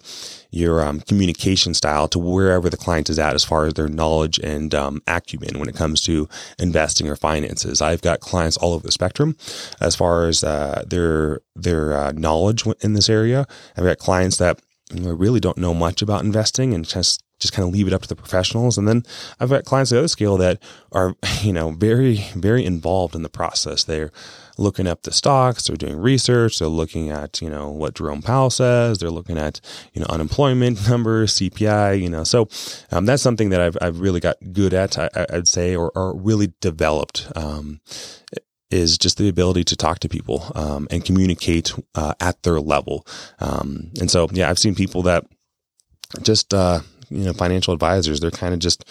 your 0.50 0.84
um, 0.84 1.02
communication 1.02 1.74
style 1.74 2.08
to 2.10 2.20
wherever 2.20 2.70
the 2.70 2.78
client 2.78 3.10
is 3.10 3.20
at 3.20 3.36
as 3.36 3.44
far 3.44 3.66
as 3.66 3.76
their 3.76 3.88
knowledge 3.88 4.40
and 4.40 4.74
um, 4.74 5.02
acumen 5.08 5.60
when 5.60 5.70
it 5.70 5.76
comes 5.76 6.02
to 6.02 6.28
investing 6.58 7.08
or 7.08 7.16
finances. 7.16 7.82
I've 7.82 8.02
got 8.02 8.22
clients 8.22 8.58
all 8.58 8.74
over 8.74 8.86
the 8.86 8.92
spectrum 8.92 9.38
as 9.80 9.96
far 9.96 10.28
as 10.28 10.44
uh, 10.44 10.84
their 10.88 11.42
their 11.64 11.94
uh, 11.94 12.12
knowledge 12.14 12.66
in 12.82 12.94
this 12.94 13.10
area. 13.10 13.48
I've 13.76 13.84
got 13.84 13.98
clients 13.98 14.38
that 14.38 14.60
you 14.94 15.02
know, 15.02 15.12
really 15.12 15.40
don't 15.40 15.58
know 15.58 15.74
much 15.74 16.02
about 16.02 16.24
investing 16.24 16.74
and 16.74 16.88
just 16.88 17.24
just 17.40 17.54
kind 17.54 17.68
of 17.68 17.74
leave 17.74 17.88
it 17.88 17.94
up 17.94 18.02
to 18.02 18.08
the 18.08 18.16
professionals. 18.16 18.78
And 18.78 18.88
then 18.88 19.04
I've 19.40 19.50
got 19.50 19.66
clients 19.66 19.92
at 19.92 19.96
the 19.96 20.00
other 20.00 20.08
scale 20.08 20.38
that 20.38 20.60
are, 20.92 21.16
you 21.42 21.54
know, 21.54 21.72
very, 21.72 22.26
very 22.36 22.66
involved 22.66 23.16
in 23.16 23.22
the 23.22 23.30
process. 23.30 23.84
They're 23.84 24.12
looking 24.58 24.88
up 24.88 25.04
the 25.04 25.12
stocks, 25.12 25.68
they're 25.68 25.76
doing 25.76 25.98
research, 25.98 26.58
they're 26.58 26.68
looking 26.68 27.12
at, 27.12 27.40
you 27.44 27.50
know, 27.50 27.70
what 27.70 27.94
Jerome 27.94 28.24
Powell 28.24 28.50
says, 28.50 28.98
they're 28.98 29.12
looking 29.12 29.38
at, 29.38 29.62
you 29.94 30.02
know, 30.02 30.08
unemployment 30.10 30.90
numbers, 30.90 31.36
CPI, 31.36 32.02
you 32.02 32.10
know. 32.10 32.24
So 32.24 32.48
um, 32.92 33.06
that's 33.06 33.22
something 33.22 33.50
that 33.50 33.62
I've, 33.62 33.78
I've 33.82 34.00
really 34.00 34.20
got 34.20 34.38
good 34.52 34.74
at, 34.74 34.98
I, 34.98 35.28
would 35.32 35.48
say, 35.48 35.76
or, 35.76 35.92
or 35.94 36.18
really 36.18 36.54
developed. 36.60 37.32
Um, 37.36 37.82
is 38.70 38.98
just 38.98 39.18
the 39.18 39.30
ability 39.30 39.64
to 39.66 39.76
talk 39.76 40.00
to 40.00 40.10
people 40.10 40.52
um, 40.56 40.88
and 40.92 41.06
communicate 41.06 41.74
uh, 41.96 42.14
at 42.20 42.42
their 42.44 42.60
level. 42.60 43.06
Um, 43.40 43.92
and 44.00 44.12
so, 44.12 44.28
yeah, 44.32 44.50
I've 44.50 44.60
seen 44.60 44.76
people 44.76 45.04
that 45.04 45.26
just, 46.22 46.54
uh, 46.54 46.82
you 47.10 47.24
know, 47.24 47.34
financial 47.34 47.74
advisors, 47.74 48.20
they're 48.20 48.32
kind 48.32 48.54
of 48.54 48.60
just, 48.60 48.84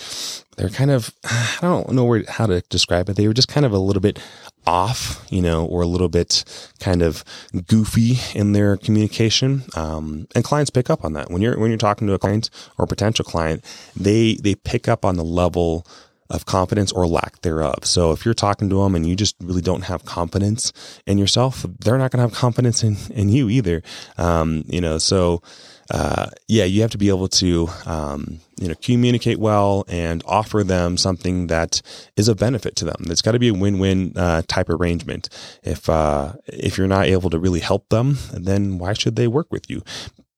they're 0.56 0.71
kind 0.71 0.90
of, 0.90 1.12
I 1.25 1.59
don't 1.61 1.92
know 1.92 2.04
where, 2.04 2.25
how 2.28 2.47
to 2.47 2.62
describe 2.71 3.09
it. 3.09 3.16
They 3.16 3.28
were 3.28 3.35
just 3.35 3.49
kind 3.49 3.66
of 3.66 3.73
a 3.73 3.78
little 3.78 4.00
bit 4.00 4.18
off, 4.66 5.25
you 5.30 5.42
know, 5.42 5.66
or 5.66 5.83
a 5.83 5.87
little 5.87 6.09
bit 6.09 6.45
kind 6.80 7.02
of 7.02 7.23
goofy 7.66 8.19
in 8.34 8.52
their 8.52 8.76
communication. 8.76 9.65
Um, 9.75 10.26
and 10.34 10.43
clients 10.43 10.71
pick 10.71 10.89
up 10.89 11.04
on 11.04 11.12
that 11.12 11.30
when 11.30 11.43
you're, 11.43 11.58
when 11.58 11.71
you're 11.71 11.78
talking 11.78 12.06
to 12.06 12.15
a 12.15 12.19
client 12.19 12.50
or 12.78 12.86
potential 12.86 13.25
client, 13.25 13.65
they, 13.95 14.34
they 14.34 14.54
pick 14.54 14.89
up 14.89 15.04
on 15.04 15.17
the 15.17 15.25
level 15.25 15.86
of 16.30 16.47
confidence 16.47 16.93
or 16.93 17.06
lack 17.06 17.41
thereof. 17.43 17.84
So 17.84 18.12
if 18.12 18.25
you're 18.25 18.34
talking 18.34 18.69
to 18.71 18.82
them 18.82 18.95
and 18.95 19.06
you 19.06 19.17
just 19.17 19.36
really 19.43 19.62
don't 19.62 19.82
have 19.82 20.04
confidence 20.04 20.73
in 21.06 21.19
yourself, 21.19 21.65
they're 21.80 21.99
not 21.99 22.10
going 22.10 22.19
to 22.19 22.28
have 22.28 22.39
confidence 22.39 22.82
in, 22.82 22.97
in 23.10 23.28
you 23.28 23.49
either. 23.49 23.82
Um, 24.19 24.65
you 24.67 24.80
know, 24.80 24.99
so, 24.99 25.43
uh, 25.91 26.30
yeah, 26.49 26.65
you 26.65 26.82
have 26.82 26.91
to 26.91 26.99
be 26.99 27.08
able 27.08 27.28
to, 27.28 27.69
um, 27.84 28.41
you 28.58 28.69
know, 28.69 28.75
communicate 28.82 29.39
well 29.39 29.84
and 29.89 30.23
offer 30.26 30.65
them 30.65 30.97
something 30.97 31.47
that 31.47 31.80
is 32.17 32.28
a 32.28 32.34
benefit 32.34 32.75
to 32.76 32.84
them. 32.84 33.04
It's 33.06 33.23
got 33.23 33.32
to 33.32 33.39
be 33.39 33.49
a 33.49 33.54
win-win 33.54 34.12
uh, 34.17 34.43
type 34.49 34.69
arrangement. 34.69 35.28
If 35.62 35.89
uh, 35.89 36.32
if 36.47 36.76
you're 36.76 36.89
not 36.89 37.06
able 37.06 37.30
to 37.30 37.39
really 37.39 37.60
help 37.60 37.89
them, 37.91 38.19
then 38.32 38.78
why 38.78 38.95
should 38.95 39.15
they 39.15 39.28
work 39.28 39.52
with 39.52 39.71
you? 39.71 39.82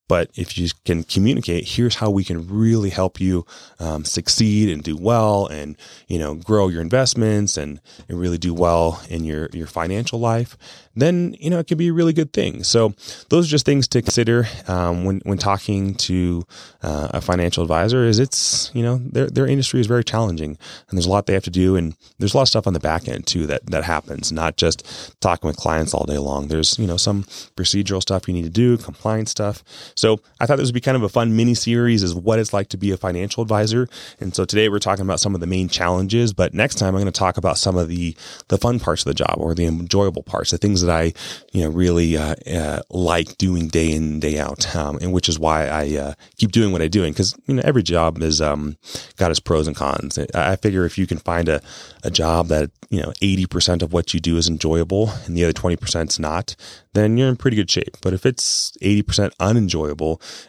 But 0.08 0.30
if 0.34 0.56
you 0.56 0.70
can 0.84 1.04
communicate, 1.04 1.68
here's 1.68 1.96
how 1.96 2.10
we 2.10 2.24
can 2.24 2.48
really 2.48 2.90
help 2.90 3.20
you 3.20 3.46
um, 3.78 4.04
succeed 4.04 4.70
and 4.70 4.82
do 4.82 4.96
well, 4.96 5.46
and 5.46 5.76
you 6.08 6.18
know 6.18 6.34
grow 6.34 6.68
your 6.68 6.80
investments 6.80 7.56
and, 7.56 7.80
and 8.08 8.18
really 8.18 8.38
do 8.38 8.54
well 8.54 9.02
in 9.08 9.24
your 9.24 9.48
your 9.52 9.66
financial 9.66 10.18
life. 10.18 10.56
Then 10.96 11.36
you 11.38 11.50
know 11.50 11.58
it 11.58 11.68
could 11.68 11.78
be 11.78 11.88
a 11.88 11.92
really 11.92 12.12
good 12.12 12.32
thing. 12.32 12.64
So 12.64 12.94
those 13.28 13.46
are 13.46 13.50
just 13.50 13.66
things 13.66 13.86
to 13.88 14.02
consider 14.02 14.46
um, 14.66 15.04
when 15.04 15.20
when 15.24 15.38
talking 15.38 15.94
to 15.94 16.44
uh, 16.82 17.08
a 17.12 17.20
financial 17.20 17.62
advisor. 17.62 18.04
Is 18.04 18.18
it's 18.18 18.70
you 18.74 18.82
know 18.82 18.98
their 18.98 19.26
their 19.28 19.46
industry 19.46 19.80
is 19.80 19.86
very 19.86 20.04
challenging, 20.04 20.58
and 20.88 20.98
there's 20.98 21.06
a 21.06 21.10
lot 21.10 21.26
they 21.26 21.34
have 21.34 21.44
to 21.44 21.50
do, 21.50 21.76
and 21.76 21.94
there's 22.18 22.34
a 22.34 22.36
lot 22.36 22.44
of 22.44 22.48
stuff 22.48 22.66
on 22.66 22.72
the 22.72 22.80
back 22.80 23.06
end 23.06 23.26
too 23.26 23.46
that 23.46 23.66
that 23.66 23.84
happens. 23.84 24.32
Not 24.32 24.56
just 24.56 25.20
talking 25.20 25.46
with 25.46 25.56
clients 25.56 25.94
all 25.94 26.04
day 26.04 26.18
long. 26.18 26.48
There's 26.48 26.78
you 26.78 26.86
know 26.86 26.96
some 26.96 27.24
procedural 27.56 28.00
stuff 28.00 28.26
you 28.26 28.34
need 28.34 28.44
to 28.44 28.50
do, 28.50 28.78
compliance 28.78 29.30
stuff. 29.30 29.62
So 29.98 30.20
I 30.38 30.46
thought 30.46 30.58
this 30.58 30.68
would 30.68 30.74
be 30.74 30.80
kind 30.80 30.96
of 30.96 31.02
a 31.02 31.08
fun 31.08 31.34
mini 31.34 31.54
series 31.54 32.04
is 32.04 32.14
what 32.14 32.38
it's 32.38 32.52
like 32.52 32.68
to 32.68 32.76
be 32.76 32.92
a 32.92 32.96
financial 32.96 33.42
advisor. 33.42 33.88
And 34.20 34.34
so 34.34 34.44
today 34.44 34.68
we're 34.68 34.78
talking 34.78 35.04
about 35.04 35.18
some 35.18 35.34
of 35.34 35.40
the 35.40 35.46
main 35.46 35.68
challenges, 35.68 36.32
but 36.32 36.54
next 36.54 36.76
time 36.76 36.94
I'm 36.94 37.02
going 37.02 37.12
to 37.12 37.18
talk 37.18 37.36
about 37.36 37.58
some 37.58 37.76
of 37.76 37.88
the 37.88 38.16
the 38.46 38.58
fun 38.58 38.78
parts 38.78 39.02
of 39.02 39.06
the 39.06 39.14
job 39.14 39.34
or 39.38 39.54
the 39.54 39.66
enjoyable 39.66 40.22
parts, 40.22 40.52
the 40.52 40.58
things 40.58 40.82
that 40.82 40.94
I 40.94 41.12
you 41.52 41.64
know 41.64 41.70
really 41.70 42.16
uh, 42.16 42.36
uh, 42.50 42.82
like 42.90 43.36
doing 43.38 43.66
day 43.66 43.90
in 43.90 44.20
day 44.20 44.38
out, 44.38 44.74
um, 44.76 44.98
and 45.00 45.12
which 45.12 45.28
is 45.28 45.38
why 45.38 45.66
I 45.66 45.96
uh, 45.96 46.14
keep 46.36 46.52
doing 46.52 46.70
what 46.70 46.80
I'm 46.80 46.90
doing 46.90 47.12
because 47.12 47.36
you 47.46 47.54
know 47.54 47.62
every 47.64 47.82
job 47.82 48.22
has 48.22 48.40
um, 48.40 48.76
got 49.16 49.32
its 49.32 49.40
pros 49.40 49.66
and 49.66 49.76
cons. 49.76 50.16
I 50.32 50.54
figure 50.56 50.84
if 50.84 50.96
you 50.96 51.08
can 51.08 51.18
find 51.18 51.48
a 51.48 51.60
a 52.04 52.10
job 52.10 52.46
that 52.48 52.70
you 52.88 53.02
know 53.02 53.10
80% 53.20 53.82
of 53.82 53.92
what 53.92 54.14
you 54.14 54.20
do 54.20 54.36
is 54.36 54.48
enjoyable 54.48 55.10
and 55.26 55.36
the 55.36 55.44
other 55.44 55.52
20% 55.52 56.08
is 56.08 56.18
not, 56.18 56.54
then 56.92 57.16
you're 57.16 57.28
in 57.28 57.36
pretty 57.36 57.56
good 57.56 57.70
shape. 57.70 57.96
But 58.00 58.12
if 58.12 58.24
it's 58.24 58.72
80% 58.80 59.32
unenjoyable 59.40 59.87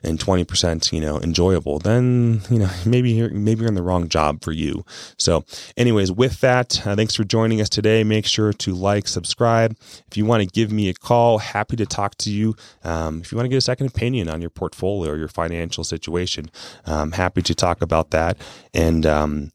and 0.03 0.19
20%, 0.19 0.91
you 0.91 1.01
know, 1.01 1.19
enjoyable, 1.19 1.79
then, 1.79 2.41
you 2.49 2.59
know, 2.59 2.69
maybe 2.85 3.11
you're, 3.11 3.29
maybe 3.29 3.61
you're 3.61 3.69
in 3.69 3.75
the 3.75 3.83
wrong 3.83 4.07
job 4.07 4.43
for 4.43 4.51
you. 4.51 4.85
So 5.17 5.45
anyways, 5.77 6.11
with 6.11 6.41
that, 6.41 6.85
uh, 6.85 6.95
thanks 6.95 7.15
for 7.15 7.23
joining 7.23 7.61
us 7.61 7.69
today. 7.69 8.03
Make 8.03 8.25
sure 8.25 8.53
to 8.53 8.73
like, 8.73 9.07
subscribe. 9.07 9.75
If 10.07 10.17
you 10.17 10.25
want 10.25 10.43
to 10.43 10.49
give 10.49 10.71
me 10.71 10.89
a 10.89 10.93
call, 10.93 11.39
happy 11.39 11.75
to 11.77 11.85
talk 11.85 12.15
to 12.17 12.31
you. 12.31 12.55
Um, 12.83 13.21
if 13.21 13.31
you 13.31 13.37
want 13.37 13.45
to 13.45 13.49
get 13.49 13.57
a 13.57 13.61
second 13.61 13.87
opinion 13.87 14.29
on 14.29 14.41
your 14.41 14.49
portfolio 14.49 15.11
or 15.11 15.17
your 15.17 15.27
financial 15.27 15.83
situation, 15.83 16.49
I'm 16.85 17.13
happy 17.13 17.41
to 17.43 17.55
talk 17.55 17.81
about 17.81 18.11
that. 18.11 18.37
And 18.73 19.05
um, 19.05 19.51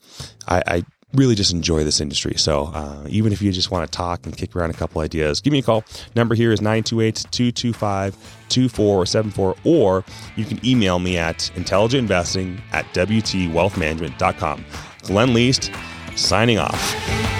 I, 0.46 0.62
I 0.66 0.84
really 1.14 1.34
just 1.34 1.52
enjoy 1.52 1.84
this 1.84 2.00
industry. 2.00 2.34
So 2.36 2.70
uh, 2.74 3.06
even 3.08 3.32
if 3.32 3.40
you 3.40 3.52
just 3.52 3.70
want 3.70 3.90
to 3.90 3.96
talk 3.96 4.26
and 4.26 4.36
kick 4.36 4.54
around 4.54 4.70
a 4.70 4.74
couple 4.74 5.00
ideas, 5.00 5.40
give 5.40 5.52
me 5.52 5.60
a 5.60 5.62
call. 5.62 5.84
Number 6.14 6.34
here 6.34 6.52
is 6.52 6.60
928 6.60 7.26
225 7.30 8.14
2474, 8.48 9.56
or 9.64 10.04
you 10.36 10.44
can 10.44 10.64
email 10.64 10.98
me 10.98 11.16
at 11.16 11.50
intelligentinvesting 11.54 12.60
at 12.72 12.84
wtwealthmanagement.com. 12.94 14.64
Glenn 15.02 15.34
Leest, 15.34 15.70
signing 16.16 16.58
off. 16.58 17.33